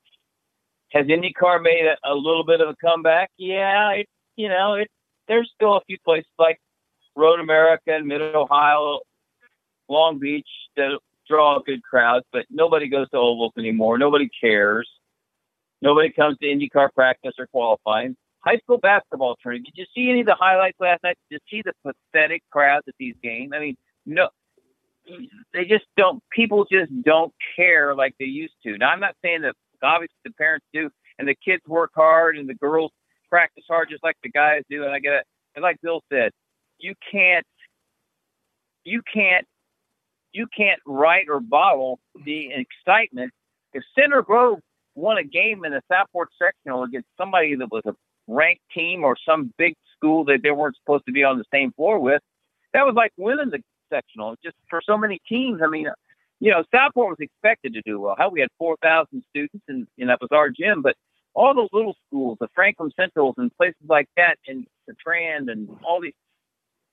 [0.90, 3.30] has IndyCar made a, a little bit of a comeback?
[3.38, 4.88] Yeah, it you know it
[5.28, 6.58] there's still a few places like
[7.14, 9.00] Road America and Mid Ohio,
[9.88, 10.98] Long Beach that
[11.28, 13.98] draw good crowds, but nobody goes to ovals anymore.
[13.98, 14.88] Nobody cares.
[15.80, 18.16] Nobody comes to IndyCar practice or qualifying.
[18.40, 19.66] High school basketball tournament.
[19.66, 21.16] Did you see any of the highlights last night?
[21.30, 23.52] Did you see the pathetic crowds at these games?
[23.54, 23.76] I mean,
[24.06, 24.28] no,
[25.52, 26.22] they just don't.
[26.30, 28.76] People just don't care like they used to.
[28.78, 32.48] Now, I'm not saying that obviously the parents do, and the kids work hard, and
[32.48, 32.92] the girls
[33.28, 34.84] practice hard just like the guys do.
[34.84, 35.26] And I get it.
[35.54, 36.32] And like Bill said,
[36.78, 37.46] you can't,
[38.84, 39.46] you can't,
[40.32, 43.32] you can't write or bottle the excitement.
[43.74, 44.58] If Center Grove
[44.94, 47.94] won a game in the Southport sectional against somebody that was a
[48.28, 51.72] ranked team or some big school that they weren't supposed to be on the same
[51.72, 52.22] floor with,
[52.72, 53.62] that was like winning the
[53.92, 54.36] sectional.
[54.42, 55.60] Just for so many teams.
[55.64, 55.86] I mean,
[56.40, 58.16] you know, Southport was expected to do well.
[58.18, 60.96] How we had 4,000 students, and, and that was our gym, but
[61.34, 65.68] all those little schools, the Franklin Centrals and places like that, and the Trand and
[65.86, 66.14] all these,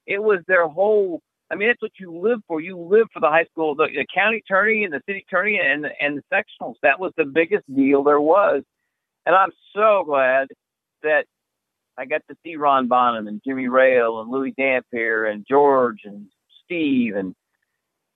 [0.06, 1.20] it was their whole.
[1.50, 2.60] I mean, that's what you live for.
[2.60, 5.84] You live for the high school, the, the county tourney and the city tourney and
[6.00, 6.76] and the sectionals.
[6.82, 8.62] That was the biggest deal there was,
[9.26, 10.48] and I'm so glad
[11.02, 11.24] that
[11.98, 16.28] I got to see Ron Bonham and Jimmy Rayl and Louie Dampier and George and
[16.70, 17.34] Steve and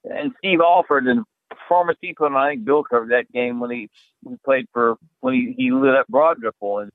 [0.05, 2.33] and Steve Alford and performance he put.
[2.33, 3.89] I think Bill covered that game when he,
[4.29, 6.91] he played for when he, he lit up Broad Ripple, and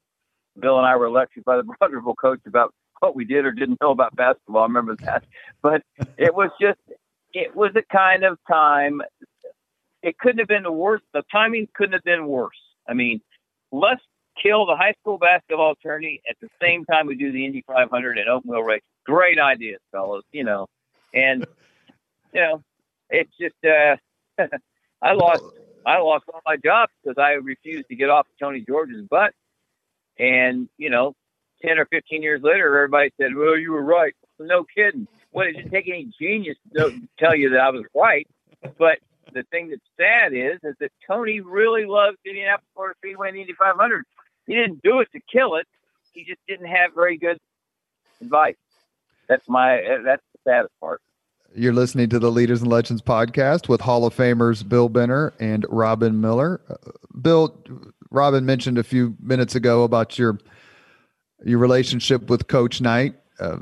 [0.60, 3.52] Bill and I were lectured by the Broad Ripple coach about what we did or
[3.52, 4.62] didn't know about basketball.
[4.62, 5.24] I remember that,
[5.62, 5.82] but
[6.18, 6.80] it was just
[7.34, 9.02] it was a kind of time.
[10.02, 11.04] It couldn't have been the worst.
[11.14, 12.60] The timing couldn't have been worse.
[12.88, 13.22] I mean,
[13.72, 14.02] let's
[14.42, 18.18] kill the high school basketball tourney at the same time we do the Indy 500
[18.18, 18.82] and Wheel race.
[19.06, 20.24] Great ideas, fellows.
[20.32, 20.68] You know,
[21.14, 21.46] and
[22.34, 22.64] you know,
[23.10, 23.96] it's just uh,
[25.02, 25.44] I lost
[25.86, 29.34] I lost all my jobs because I refused to get off Tony George's butt.
[30.18, 31.16] And you know,
[31.62, 35.08] ten or fifteen years later, everybody said, "Well, you were right." No kidding.
[35.32, 38.28] Well, it didn't take any genius to tell you that I was right.
[38.78, 39.00] But
[39.34, 43.54] the thing that's sad is, is that Tony really loves Indianapolis Motor Speedway and Indy
[43.54, 44.06] 500.
[44.48, 45.68] He didn't do it to kill it.
[46.14, 47.38] He just didn't have very good
[48.22, 48.56] advice.
[49.28, 50.00] That's my.
[50.04, 51.02] That's saddest part.
[51.56, 55.66] You're listening to the Leaders and Legends podcast with Hall of Famers Bill Benner and
[55.70, 56.62] Robin Miller.
[56.70, 56.76] Uh,
[57.20, 57.58] Bill,
[58.12, 60.38] Robin mentioned a few minutes ago about your
[61.44, 63.16] your relationship with Coach Knight.
[63.40, 63.58] Uh,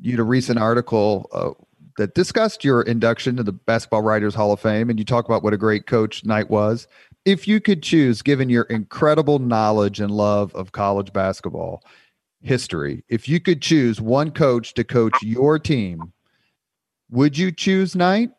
[0.00, 1.50] you had a recent article uh,
[1.96, 5.42] that discussed your induction to the Basketball Writers Hall of Fame, and you talk about
[5.42, 6.86] what a great coach Knight was.
[7.24, 11.82] If you could choose, given your incredible knowledge and love of college basketball
[12.40, 16.12] history, if you could choose one coach to coach your team
[17.12, 18.30] would you choose Knight,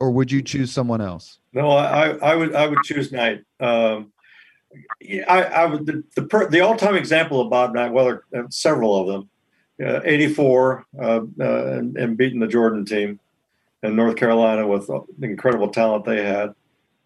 [0.00, 1.40] or would you choose someone else?
[1.52, 3.44] No, I, I would I would choose Knight.
[3.60, 4.12] Um,
[5.28, 7.92] I, I would the the, per, the all time example of Bob Knight.
[7.92, 9.30] Well, there are several of them.
[9.80, 13.20] Uh, 84 uh, uh, and, and, beating the Jordan team
[13.84, 16.52] in North Carolina with the incredible talent they had.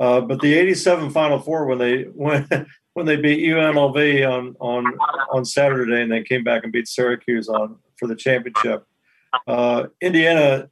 [0.01, 2.47] Uh, but the 87 Final Four when they when
[2.95, 4.99] when they beat UNLV on on
[5.31, 8.87] on Saturday and they came back and beat Syracuse on for the championship.
[9.47, 10.71] Uh, Indiana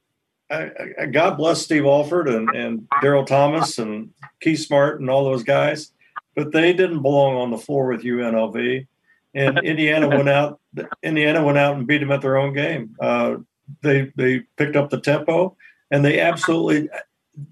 [0.51, 5.43] I, God bless Steve Alford and, and Daryl Thomas and Keith Smart and all those
[5.43, 5.93] guys,
[6.35, 8.87] but they didn't belong on the floor with UNLV.
[9.33, 10.59] And Indiana went out.
[11.01, 12.95] Indiana went out and beat them at their own game.
[12.99, 13.37] Uh,
[13.81, 15.55] they they picked up the tempo,
[15.89, 16.89] and they absolutely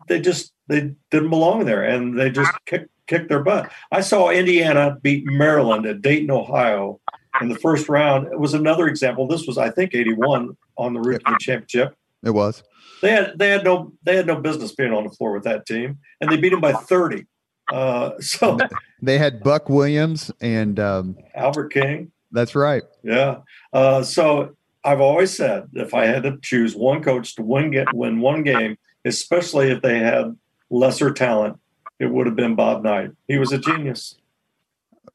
[0.07, 3.71] they just they didn't belong there, and they just kicked kicked their butt.
[3.91, 6.99] I saw Indiana beat Maryland at Dayton, Ohio,
[7.41, 8.27] in the first round.
[8.27, 9.27] It was another example.
[9.27, 11.95] This was, I think, eighty one on the route to the championship.
[12.23, 12.63] It was.
[13.01, 15.65] They had they had no they had no business being on the floor with that
[15.65, 17.25] team, and they beat them by thirty.
[17.71, 18.57] Uh, so
[19.01, 22.11] they had Buck Williams and um, Albert King.
[22.31, 22.83] That's right.
[23.03, 23.39] Yeah.
[23.73, 27.93] Uh, so I've always said if I had to choose one coach to win get
[27.93, 30.37] win one game, especially if they had
[30.69, 31.59] lesser talent,
[31.99, 33.11] it would have been Bob Knight.
[33.27, 34.15] He was a genius.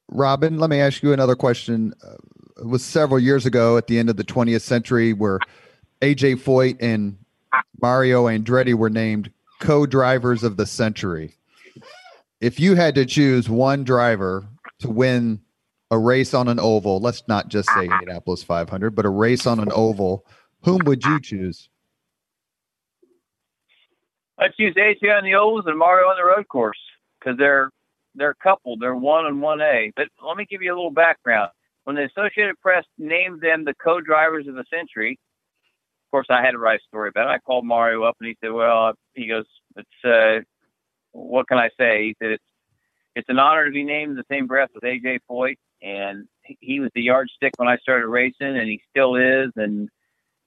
[0.09, 1.95] Robin, let me ask you another question.
[2.07, 2.16] Uh,
[2.59, 5.39] it was several years ago at the end of the 20th century where
[6.03, 7.16] AJ Foyt and
[7.80, 9.30] Mario Andretti were named
[9.61, 11.34] co-drivers of the century.
[12.40, 14.46] If you had to choose one driver
[14.80, 15.40] to win
[15.90, 19.61] a race on an oval, let's not just say Indianapolis 500, but a race on
[19.61, 20.26] an oval,
[20.62, 21.68] whom would you choose?
[24.38, 26.78] I choose AJ on the ovals and Mario on the road course
[27.18, 27.70] because they're
[28.14, 28.80] they're coupled.
[28.80, 29.92] They're one and one A.
[29.96, 31.50] But let me give you a little background.
[31.84, 35.18] When the Associated Press named them the co-drivers of the century,
[36.14, 37.32] course, I had to write a story about it.
[37.32, 39.46] I called Mario up and he said, "Well," he goes,
[39.76, 40.44] "It's uh,
[41.10, 42.44] what can I say?" He said, "It's
[43.16, 46.28] it's an honor to be named in the same breath with AJ Foyt, and
[46.60, 49.50] he was the yardstick when I started racing, and he still is.
[49.56, 49.88] And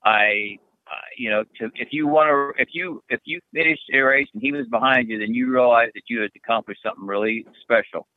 [0.05, 0.57] I,
[0.89, 4.29] uh, you know, to, if you want to, if you if you finished a race
[4.33, 8.07] and he was behind you, then you realize that you had accomplished something really special.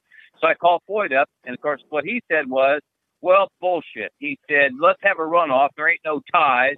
[0.40, 2.80] So I called Foyt up, and of course, what he said was,
[3.22, 4.12] well, bullshit.
[4.18, 5.70] He said, let's have a runoff.
[5.76, 6.76] There ain't no ties.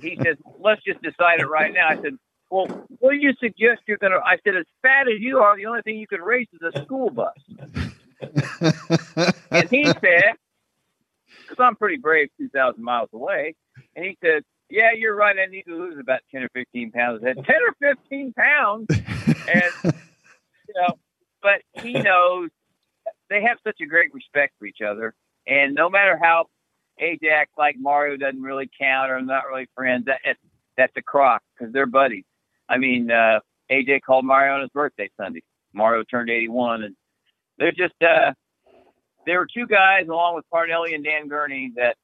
[0.00, 1.88] He said, let's just decide it right now.
[1.88, 2.16] I said,
[2.50, 2.66] well,
[2.98, 4.18] what do you suggest you're going to?
[4.18, 6.84] I said, as fat as you are, the only thing you could race is a
[6.84, 7.32] school bus.
[9.50, 10.34] and he said,
[11.40, 13.54] because I'm pretty brave 2,000 miles away.
[13.96, 15.36] And he said, yeah, you're right.
[15.38, 17.22] I need to lose about 10 or 15 pounds.
[17.22, 18.86] I said, 10 or 15 pounds.
[18.90, 19.94] and,
[20.68, 20.98] you know,
[21.42, 22.50] but he knows
[23.30, 25.14] they have such a great respect for each other
[25.46, 26.46] and no matter how
[26.98, 30.20] Ajax like Mario doesn't really count or not really friends, that
[30.76, 32.24] that's a crock because they're buddies.
[32.68, 33.40] I mean, uh,
[33.70, 35.42] AJ called Mario on his birthday Sunday.
[35.72, 36.96] Mario turned 81, and
[37.58, 38.32] they're just uh,
[39.26, 41.96] there were two guys along with Parnelli and Dan Gurney that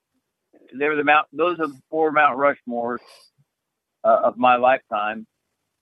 [0.75, 1.27] they were the Mount.
[1.33, 2.99] Those are the four Mount Rushmores
[4.05, 5.27] uh, of my lifetime,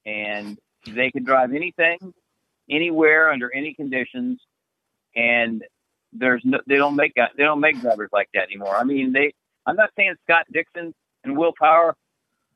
[0.05, 1.99] and they could drive anything,
[2.71, 4.41] anywhere, under any conditions,
[5.15, 5.63] and
[6.19, 8.77] there's no, they don't make they don't make drivers like that anymore.
[8.77, 9.33] I mean, they.
[9.67, 10.95] I'm not saying Scott Dixon
[11.25, 11.97] and Will Power,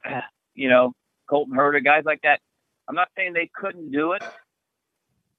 [0.54, 0.92] you know,
[1.28, 2.40] Colton Herta, guys like that.
[2.88, 4.22] I'm not saying they couldn't do it.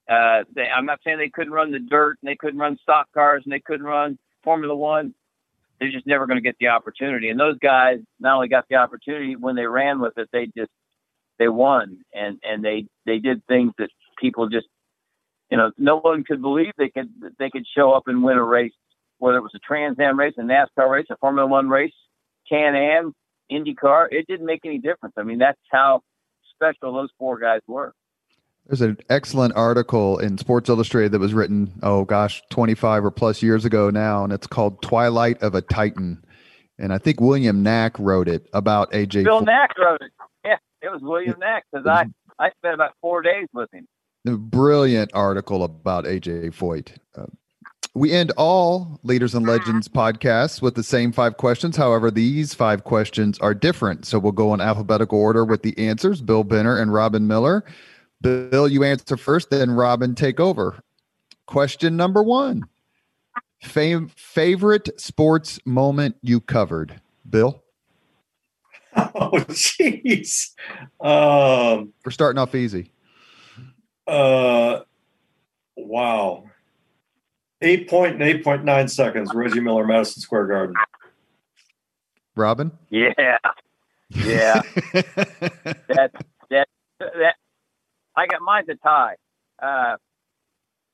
[0.09, 3.07] Uh, they, I'm not saying they couldn't run the dirt and they couldn't run stock
[3.13, 5.13] cars and they couldn't run Formula One.
[5.80, 7.30] They're just never going to get the opportunity.
[7.30, 10.72] And those guys not only got the opportunity when they ran with it, they just
[11.39, 14.67] they won and and they they did things that people just
[15.52, 18.43] you know no one could believe they could they could show up and win a
[18.43, 18.74] race,
[19.20, 21.93] whether it was a Trans Am race, a NASCAR race, a Formula One race,
[22.49, 23.14] Can Am,
[23.52, 24.08] IndyCar.
[24.12, 25.14] It didn't make any difference.
[25.18, 26.02] I mean, that's how
[26.56, 27.93] special those four guys were.
[28.68, 33.41] There's an excellent article in Sports Illustrated that was written, oh gosh, 25 or plus
[33.41, 36.24] years ago now, and it's called Twilight of a Titan.
[36.78, 39.26] And I think William Nack wrote it about AJ.
[39.26, 40.12] Bill Nack wrote it.
[40.45, 42.06] Yeah, it was William Nack because I,
[42.39, 43.88] I spent about four days with him.
[44.28, 46.95] A brilliant article about AJ Foyt.
[47.15, 47.26] Uh,
[47.95, 51.76] we end all Leaders and Legends podcasts with the same five questions.
[51.76, 54.05] However, these five questions are different.
[54.05, 57.65] So we'll go in alphabetical order with the answers Bill Benner and Robin Miller.
[58.22, 60.80] Bill, you answer first, then Robin take over.
[61.47, 62.63] Question number one
[63.63, 67.01] Fam- Favorite sports moment you covered?
[67.30, 67.63] Bill?
[68.93, 70.49] Oh, jeez.
[70.99, 72.91] Um, We're starting off easy.
[74.08, 74.82] Uh,
[75.76, 76.45] wow.
[77.62, 79.32] Eight point and eight point nine seconds.
[79.34, 80.76] Reggie Miller, Madison Square Garden.
[82.36, 82.72] Robin?
[82.89, 83.14] Yeah,
[84.10, 84.62] yeah.
[84.93, 86.12] that
[86.49, 86.68] that
[86.99, 87.36] that
[88.16, 89.16] I got mine's a tie.
[89.62, 89.97] Uh,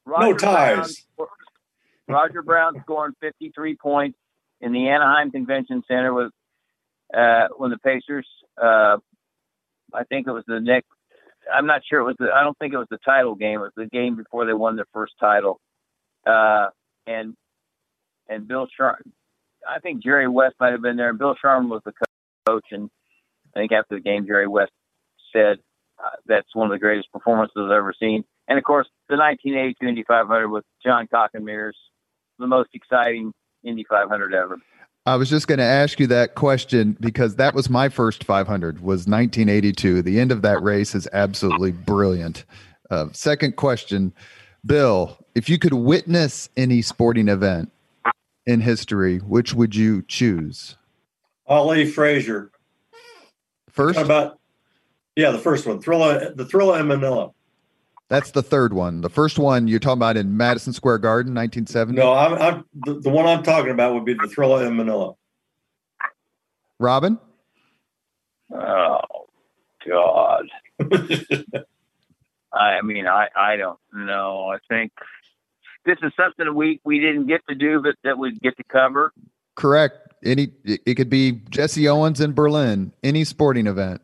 [0.05, 1.05] No ties.
[1.15, 1.27] Brown,
[2.09, 4.17] Roger Brown scoring 53 points
[4.61, 6.31] in the Anaheim Convention Center with
[7.13, 8.27] uh, when the Pacers.
[8.61, 8.97] Uh,
[9.93, 10.89] I think it was the next.
[11.53, 12.15] I'm not sure it was.
[12.19, 13.59] The, I don't think it was the title game.
[13.59, 15.59] It was the game before they won their first title.
[16.25, 16.67] Uh,
[17.05, 17.35] and
[18.27, 19.01] and Bill Sharp.
[19.67, 21.13] I think Jerry West might have been there.
[21.13, 21.93] Bill Sharman was the
[22.47, 22.89] coach, and
[23.55, 24.71] I think after the game, Jerry West
[25.33, 25.57] said
[26.03, 28.23] uh, that's one of the greatest performances I've ever seen.
[28.47, 31.77] And of course, the 1982 Indy 500 with Johncock and Mears,
[32.39, 33.33] the most exciting
[33.63, 34.57] Indy 500 ever.
[35.07, 38.81] I was just going to ask you that question because that was my first 500
[38.81, 40.01] was 1982.
[40.01, 42.43] The end of that race is absolutely brilliant.
[42.91, 44.13] Uh, second question,
[44.65, 47.71] Bill, if you could witness any sporting event
[48.45, 50.75] in history, which would you choose?
[51.47, 52.51] Ali Frazier.
[53.69, 54.39] First, about
[55.15, 57.31] yeah, the first one, Thriller, the Thrilla in Manila.
[58.09, 59.01] That's the third one.
[59.01, 61.99] The first one you're talking about in Madison Square Garden, 1970.
[61.99, 65.13] No, I'm, I'm the, the one I'm talking about would be the Thrilla in Manila.
[66.79, 67.19] Robin?
[68.53, 69.01] Oh
[69.85, 70.45] God!
[72.53, 74.53] I mean, I I don't know.
[74.53, 74.93] I think
[75.85, 79.11] this is something we we didn't get to do, but that we get to cover.
[79.55, 80.13] Correct.
[80.23, 84.01] Any it it could be Jesse Owens in Berlin, any sporting event.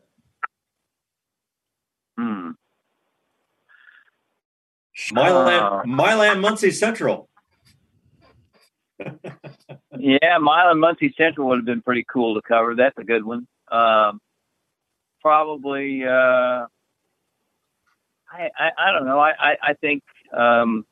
[2.18, 2.50] Hmm.
[5.12, 7.28] Milan, Milan, Muncie Central.
[9.98, 12.74] Yeah, Milan Muncie Central would have been pretty cool to cover.
[12.74, 13.46] That's a good one.
[13.70, 14.20] Um,
[15.22, 16.04] probably.
[16.04, 16.66] Uh,
[18.30, 19.18] I, I I don't know.
[19.18, 20.02] I I, I think.
[20.36, 20.84] Um,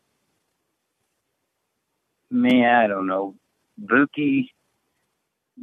[2.31, 3.35] man, I don't know.
[3.85, 4.49] Vuki.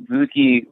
[0.10, 0.68] Vuki.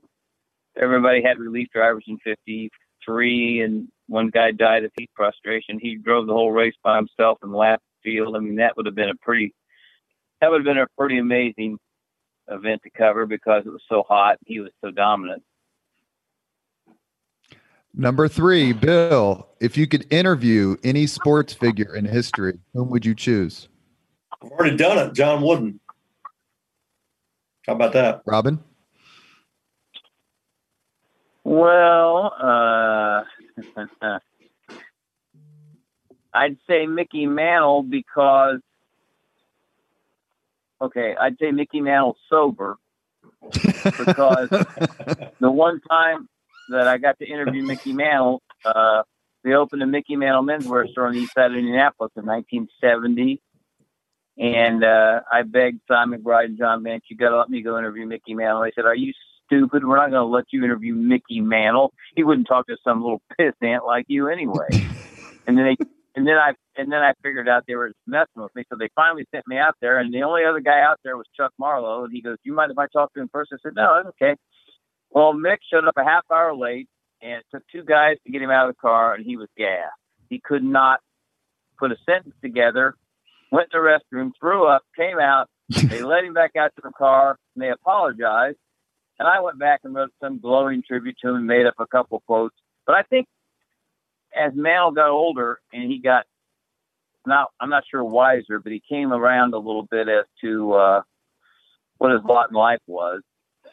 [0.79, 5.79] Everybody had relief drivers in '53, and one guy died of heat frustration.
[5.79, 8.35] He drove the whole race by himself in the last field.
[8.35, 9.53] I mean, that would have been a pretty.
[10.41, 11.77] That would have been a pretty amazing
[12.49, 14.37] event to cover because it was so hot.
[14.45, 15.43] He was so dominant.
[17.93, 23.15] Number three, Bill, if you could interview any sports figure in history, whom would you
[23.15, 23.67] choose?
[24.31, 25.13] I've already done it.
[25.13, 25.79] John Wooden.
[27.65, 28.21] How about that?
[28.25, 28.63] Robin?
[31.43, 33.23] Well, uh,
[36.33, 38.59] I'd say Mickey Mantle because,
[40.81, 42.77] okay, I'd say Mickey Mantle sober
[43.51, 44.49] because
[45.39, 46.29] the one time
[46.69, 49.03] that I got to interview Mickey Mantle, uh,
[49.43, 53.41] they opened a Mickey Mantle menswear store on the east side of Indianapolis in 1970.
[54.37, 57.79] And uh, I begged Cy McBride and John Bansch, you got to let me go
[57.79, 58.61] interview Mickey Mantle.
[58.61, 59.13] They said, Are you
[59.47, 59.85] stupid?
[59.85, 61.93] We're not going to let you interview Mickey Mantle.
[62.15, 64.67] He wouldn't talk to some little pissant like you anyway.
[65.47, 65.85] and then they,
[66.15, 68.63] and then I, and then I figured out they were messing with me.
[68.69, 71.25] So they finally sent me out there, and the only other guy out there was
[71.35, 72.03] Chuck Marlowe.
[72.03, 73.51] And he goes, you mind if I talk to him first?
[73.53, 74.35] I said, "No, it's okay."
[75.09, 76.87] Well, Mick showed up a half hour late,
[77.21, 79.47] and it took two guys to get him out of the car, and he was
[79.57, 79.93] gassed.
[80.29, 80.99] He could not
[81.79, 82.95] put a sentence together.
[83.51, 85.47] Went to the restroom, threw up, came out.
[85.69, 88.57] They let him back out to the car, and they apologized.
[89.19, 91.87] And I went back and wrote some glowing tribute to him and made up a
[91.87, 92.55] couple quotes.
[92.85, 93.27] But I think
[94.35, 96.25] as Mal got older and he got
[97.25, 101.01] not, I'm not sure wiser, but he came around a little bit as to uh,
[101.97, 103.21] what his lot in life was.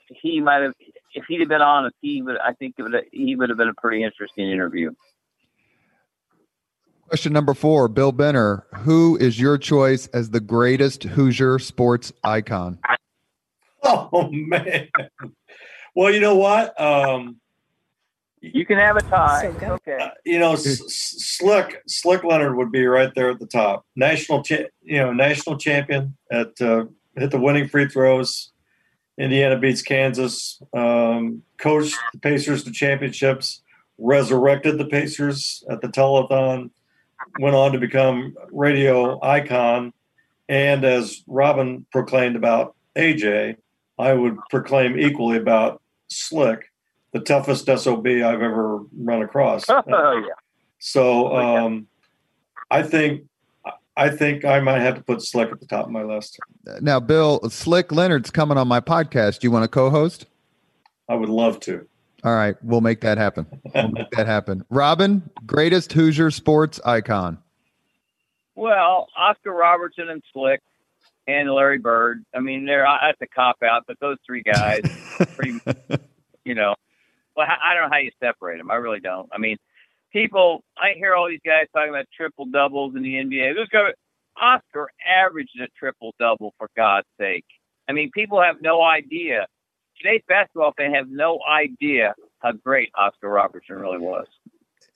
[0.09, 0.75] He might have,
[1.15, 2.37] if he'd have been honest, he would.
[2.37, 2.95] I think it would.
[3.13, 4.91] He would have been a pretty interesting interview.
[7.09, 8.67] Question number four, Bill Benner.
[8.79, 12.79] Who is your choice as the greatest Hoosier sports icon?
[14.13, 14.89] Oh man.
[15.95, 16.79] Well, you know what?
[16.81, 17.41] Um,
[18.41, 19.53] you can have a tie.
[19.61, 19.99] So okay.
[20.01, 23.87] Uh, you know, S- Slick Slick Leonard would be right there at the top.
[23.97, 26.85] National, cha- you know, national champion at uh,
[27.17, 28.53] hit the winning free throws.
[29.17, 30.61] Indiana beats Kansas.
[30.73, 33.63] Um, coached the Pacers to championships.
[33.97, 36.71] Resurrected the Pacers at the telethon.
[37.39, 39.93] Went on to become radio icon.
[40.49, 43.57] And as Robin proclaimed about AJ,
[43.99, 46.71] I would proclaim equally about Slick
[47.15, 49.65] the toughest SOB I've ever run across.
[49.71, 50.35] oh, yeah.
[50.81, 51.87] So um,
[52.71, 53.23] I think
[53.97, 56.39] I think I might have to put Slick at the top of my list.
[56.81, 59.39] Now, Bill, Slick Leonard's coming on my podcast.
[59.39, 60.27] Do you want to co-host?
[61.09, 61.87] I would love to.
[62.25, 63.47] All right, we'll make that happen.
[63.75, 64.65] We'll make that happen.
[64.71, 67.39] Robin, greatest Hoosier sports icon.
[68.57, 70.63] Well, Oscar Robertson and Slick
[71.27, 72.25] and Larry Bird.
[72.35, 74.83] I mean, they're that's a cop out, but those three guys,
[75.35, 75.59] pretty,
[76.45, 76.75] you know,
[77.37, 78.71] well, I don't know how you separate them.
[78.71, 79.29] I really don't.
[79.33, 79.57] I mean,
[80.13, 83.55] people, I hear all these guys talking about triple doubles in the NBA.
[83.57, 83.91] Let's go.
[84.41, 87.45] Oscar averaged a triple double for God's sake.
[87.89, 89.47] I mean, people have no idea.
[90.01, 94.27] Today's basketball fan have no idea how great Oscar Robertson really was.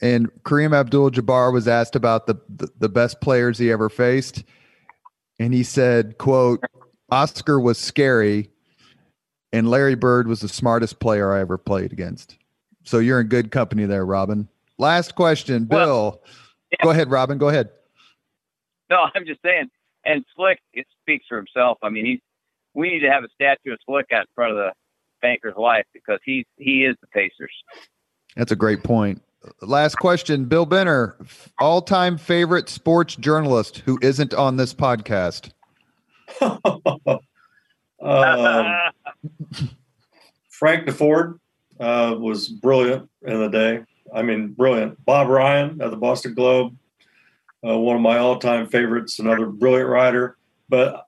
[0.00, 4.44] And Kareem Abdul-Jabbar was asked about the, the, the best players he ever faced,
[5.38, 6.62] and he said, "quote
[7.10, 8.50] Oscar was scary,
[9.52, 12.36] and Larry Bird was the smartest player I ever played against.
[12.84, 14.48] So you're in good company there, Robin.
[14.78, 15.78] Last question, Bill.
[15.78, 16.22] Well,
[16.70, 16.84] yeah.
[16.84, 17.38] Go ahead, Robin.
[17.38, 17.70] Go ahead.
[18.90, 19.70] No, I'm just saying.
[20.04, 21.78] And Slick, it speaks for himself.
[21.82, 22.20] I mean, he's.
[22.74, 24.72] We need to have a statue of Slick out in front of the
[25.20, 27.52] Banker's Life because he's he is the Pacers.
[28.36, 29.20] That's a great point.
[29.62, 31.16] Last question, Bill Benner,
[31.58, 35.50] all-time favorite sports journalist who isn't on this podcast.
[36.40, 37.20] um,
[40.48, 41.38] Frank Deford
[41.78, 43.84] uh, was brilliant in the day.
[44.12, 45.04] I mean, brilliant.
[45.04, 46.76] Bob Ryan at the Boston Globe,
[47.66, 50.36] uh, one of my all-time favorites, another brilliant writer.
[50.68, 51.06] But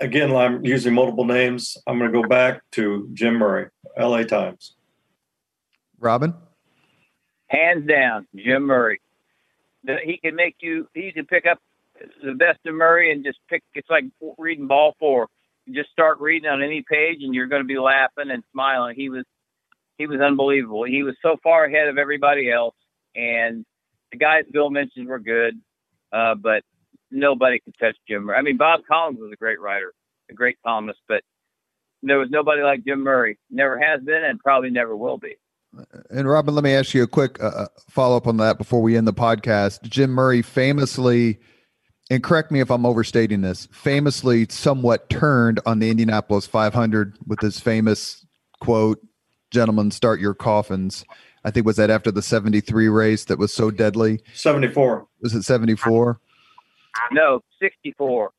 [0.00, 1.76] again, I'm using multiple names.
[1.86, 4.24] I'm going to go back to Jim Murray, L.A.
[4.24, 4.74] Times.
[5.98, 6.34] Robin,
[7.52, 9.00] hands down, Jim Murray.
[10.04, 10.88] He can make you.
[10.94, 11.58] He can pick up
[12.22, 13.62] the best of Murray and just pick.
[13.74, 14.04] It's like
[14.38, 15.28] reading ball four
[15.70, 18.96] just start reading on any page and you're going to be laughing and smiling.
[18.96, 19.24] He was
[19.98, 20.84] he was unbelievable.
[20.84, 22.74] He was so far ahead of everybody else,
[23.14, 23.64] and
[24.10, 25.60] the guys Bill mentioned were good,
[26.12, 26.62] uh, but
[27.10, 28.24] nobody could touch Jim.
[28.24, 28.38] Murray.
[28.38, 29.92] I mean, Bob Collins was a great writer,
[30.30, 31.22] a great columnist, but
[32.02, 33.38] there was nobody like Jim Murray.
[33.50, 35.36] Never has been, and probably never will be.
[36.10, 38.82] And Robin, let me ask you a quick uh, uh follow up on that before
[38.82, 39.82] we end the podcast.
[39.82, 41.38] Jim Murray famously
[42.10, 47.40] and correct me if I'm overstating this, famously somewhat turned on the Indianapolis 500 with
[47.40, 48.26] his famous
[48.60, 49.00] quote,
[49.50, 51.04] gentlemen, start your coffins.
[51.44, 54.20] I think was that after the 73 race that was so deadly?
[54.34, 55.06] 74.
[55.22, 56.20] Was it 74?
[57.12, 58.30] No, 64.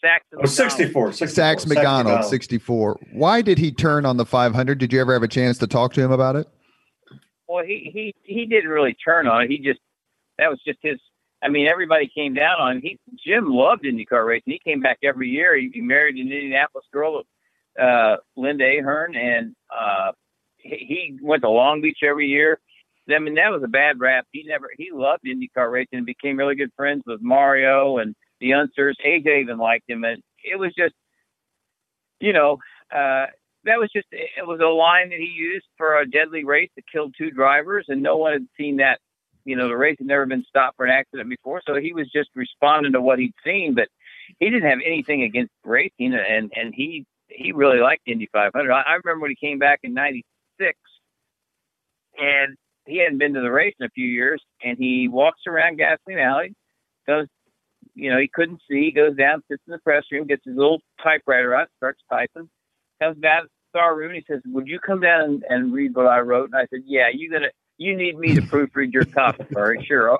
[0.00, 1.28] Sachs oh, 64, 64.
[1.28, 2.98] Sachs MacDonald, 64.
[3.12, 4.78] Why did he turn on the 500?
[4.78, 6.48] Did you ever have a chance to talk to him about it?
[7.52, 9.50] Well, he he he didn't really turn on it.
[9.50, 9.78] He just
[10.38, 10.98] that was just his
[11.42, 12.82] I mean, everybody came down on him.
[12.82, 14.54] He Jim loved IndyCar racing.
[14.54, 15.54] He came back every year.
[15.56, 17.24] He, he married an Indianapolis girl,
[17.78, 20.12] uh, Linda Ahern, and uh,
[20.56, 22.58] he, he went to Long Beach every year.
[23.10, 24.26] I mean, that was a bad rap.
[24.32, 28.52] He never he loved IndyCar racing and became really good friends with Mario and the
[28.52, 28.94] Unsers.
[29.04, 30.94] AJ even liked him, and it was just,
[32.18, 32.60] you know,
[32.90, 33.26] uh,
[33.64, 36.84] that was just it was a line that he used for a deadly race that
[36.90, 38.98] killed two drivers, and no one had seen that
[39.44, 42.10] you know, the race had never been stopped for an accident before, so he was
[42.12, 43.74] just responding to what he'd seen.
[43.74, 43.88] But
[44.38, 48.70] he didn't have anything against racing, and and he he really liked Indy 500.
[48.70, 50.78] I, I remember when he came back in '96,
[52.18, 52.56] and
[52.86, 56.18] he hadn't been to the race in a few years, and he walks around Gasoline
[56.18, 56.54] Alley,
[57.06, 57.26] goes,
[57.94, 60.80] you know, he couldn't see, goes down, sits in the press room, gets his little
[61.02, 62.48] typewriter out, starts typing,
[63.02, 66.20] comes the star room, he says, "Would you come down and, and read what I
[66.20, 67.48] wrote?" And I said, "Yeah, you gonna."
[67.78, 69.84] you need me to proofread your copy, Murray.
[69.88, 70.18] Sure, I'll,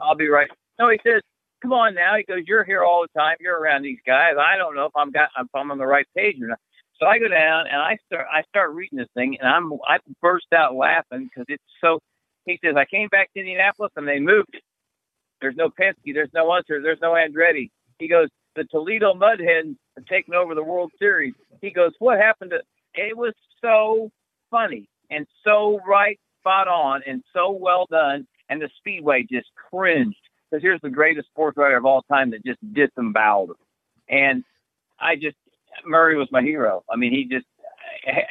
[0.00, 0.48] I'll be right.
[0.78, 1.22] No, he says,
[1.62, 2.16] come on now.
[2.16, 3.36] He goes, you're here all the time.
[3.40, 4.34] You're around these guys.
[4.38, 6.58] I don't know if I'm got if I'm on the right page or not.
[6.98, 9.98] So I go down and I start I start reading this thing and I'm I
[10.22, 12.00] burst out laughing because it's so
[12.46, 14.56] He says, I came back to Indianapolis and they moved.
[15.40, 17.70] There's no Penske, there's no Unser, there's no Andretti.
[17.98, 21.34] He goes, the Toledo Mudhens have taken over the World Series.
[21.60, 22.60] He goes, what happened to?
[22.94, 24.10] It was so
[24.50, 28.26] funny and so right, spot on, and so well done.
[28.48, 30.16] And the Speedway just cringed
[30.50, 33.56] because here's the greatest sports writer of all time that just disemboweled him.
[34.08, 34.44] And
[35.00, 35.36] I just
[35.84, 36.84] Murray was my hero.
[36.90, 37.46] I mean, he just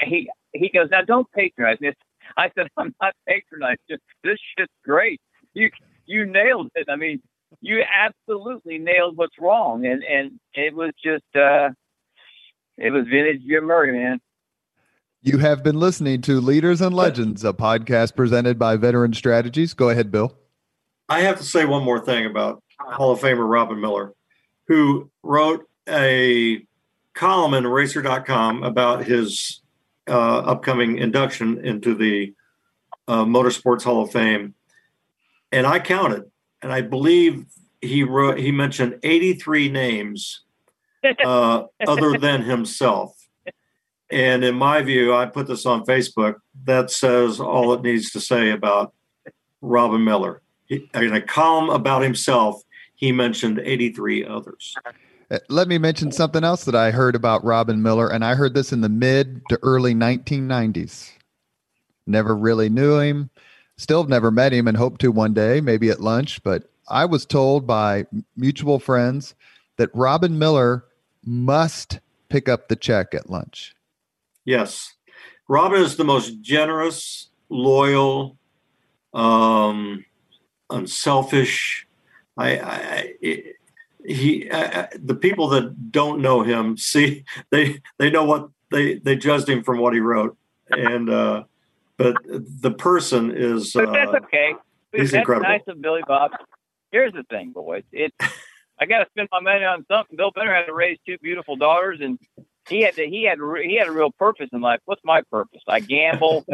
[0.01, 1.01] he he goes now.
[1.01, 1.91] Don't patronize me.
[2.37, 3.97] I said I'm not patronizing.
[4.23, 5.19] This shit's great.
[5.53, 5.69] You
[6.05, 6.87] you nailed it.
[6.89, 7.21] I mean,
[7.61, 11.69] you absolutely nailed what's wrong, and and it was just uh,
[12.77, 14.19] it was vintage Jim Murray, man.
[15.21, 19.73] You have been listening to Leaders and Legends, a podcast presented by Veteran Strategies.
[19.73, 20.37] Go ahead, Bill.
[21.09, 24.13] I have to say one more thing about Hall of Famer Robin Miller,
[24.67, 26.63] who wrote a
[27.15, 29.61] column in Racer.com about his
[30.07, 32.33] uh, upcoming induction into the
[33.07, 34.53] uh, Motorsports Hall of Fame,
[35.51, 36.23] and I counted,
[36.65, 37.45] and I believe
[37.79, 40.41] he wrote he mentioned 83 names
[41.23, 43.15] uh, other than himself.
[44.09, 46.35] And in my view, I put this on Facebook.
[46.63, 48.93] That says all it needs to say about
[49.61, 50.41] Robin Miller.
[50.65, 52.59] He, in a column about himself,
[52.95, 54.73] he mentioned 83 others.
[55.29, 58.55] Uh, let me mention something else that I heard about Robin Miller, and I heard
[58.55, 61.11] this in the mid to early 1990s.
[62.07, 63.29] Never really knew him,
[63.77, 66.41] still have never met him, and hope to one day, maybe at lunch.
[66.43, 69.35] But I was told by mutual friends
[69.77, 70.85] that Robin Miller
[71.23, 71.99] must
[72.29, 73.75] pick up the check at lunch.
[74.45, 74.93] Yes.
[75.47, 78.37] Robin is the most generous, loyal,
[79.13, 80.05] um,
[80.69, 81.87] unselfish.
[82.37, 83.55] I, I it,
[84.05, 89.49] he, the people that don't know him see they they know what they they judged
[89.49, 90.37] him from what he wrote,
[90.69, 91.43] and uh,
[91.97, 93.73] but the person is.
[93.73, 94.53] But that's uh, okay.
[94.91, 95.49] he's that's incredible.
[95.49, 96.31] nice of Billy Bob.
[96.91, 97.83] Here's the thing, boys.
[97.91, 98.13] It
[98.79, 100.17] I got to spend my money on something.
[100.17, 102.19] Bill Benner had to raise two beautiful daughters, and
[102.67, 104.79] he had to, he had re- he had a real purpose in life.
[104.85, 105.61] What's my purpose?
[105.67, 106.45] I gamble,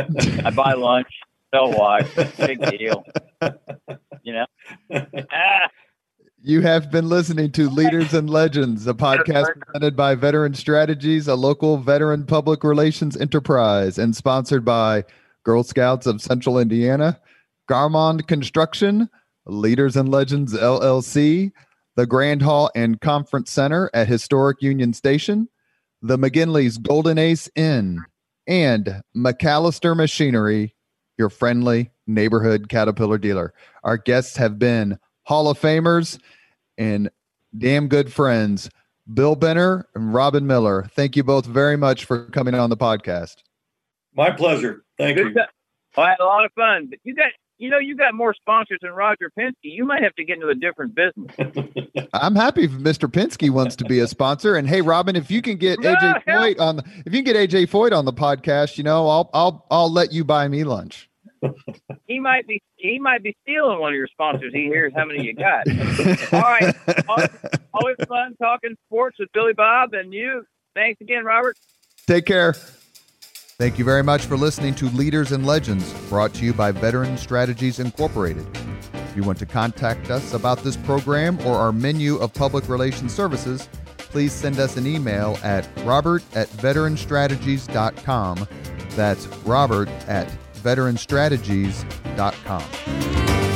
[0.43, 1.07] I buy lunch,
[1.53, 2.07] sell watch.
[2.37, 3.03] Big deal,
[4.23, 4.45] you know.
[5.31, 5.69] Ah,
[6.43, 11.35] You have been listening to Leaders and Legends, a podcast presented by Veteran Strategies, a
[11.35, 15.03] local veteran public relations enterprise, and sponsored by
[15.43, 17.19] Girl Scouts of Central Indiana,
[17.69, 19.09] Garmong Construction,
[19.45, 21.51] Leaders and Legends LLC,
[21.95, 25.49] the Grand Hall and Conference Center at Historic Union Station,
[26.01, 28.03] the McGinley's Golden Ace Inn,
[28.47, 30.75] and MacAllister Machinery,
[31.17, 33.53] your friendly neighborhood Caterpillar dealer.
[33.83, 36.19] Our guests have been Hall of Famers
[36.77, 37.09] and
[37.57, 38.69] damn good friends,
[39.13, 40.87] Bill Benner and Robin Miller.
[40.95, 43.37] Thank you both very much for coming on the podcast.
[44.15, 44.83] My pleasure.
[44.97, 45.31] Thank good you.
[45.33, 45.49] stuff.
[45.95, 48.33] Well, I had a lot of fun, but you got you know you got more
[48.33, 49.53] sponsors than Roger Penske.
[49.63, 51.31] You might have to get into a different business.
[52.13, 53.09] I'm happy if Mr.
[53.11, 54.55] Penske wants to be a sponsor.
[54.55, 57.23] And hey, Robin, if you can get AJ Yeah, hell- Foyt on, the, if you
[57.23, 60.47] can get AJ Foyt on the podcast, you know, I'll I'll I'll let you buy
[60.47, 61.09] me lunch.
[62.07, 64.53] He might be he might be stealing one of your sponsors.
[64.53, 65.65] He hears how many you got.
[66.33, 66.75] All right.
[67.07, 67.29] Always,
[67.73, 70.45] always fun talking sports with Billy Bob and you.
[70.75, 71.57] Thanks again, Robert.
[72.05, 72.53] Take care.
[73.61, 77.15] Thank you very much for listening to Leaders and Legends, brought to you by Veteran
[77.15, 78.43] Strategies Incorporated.
[78.91, 83.13] If you want to contact us about this program or our menu of public relations
[83.13, 88.47] services, please send us an email at robert at veteranstrategies.com.
[88.95, 93.50] That's robert at veteranstrategies.com.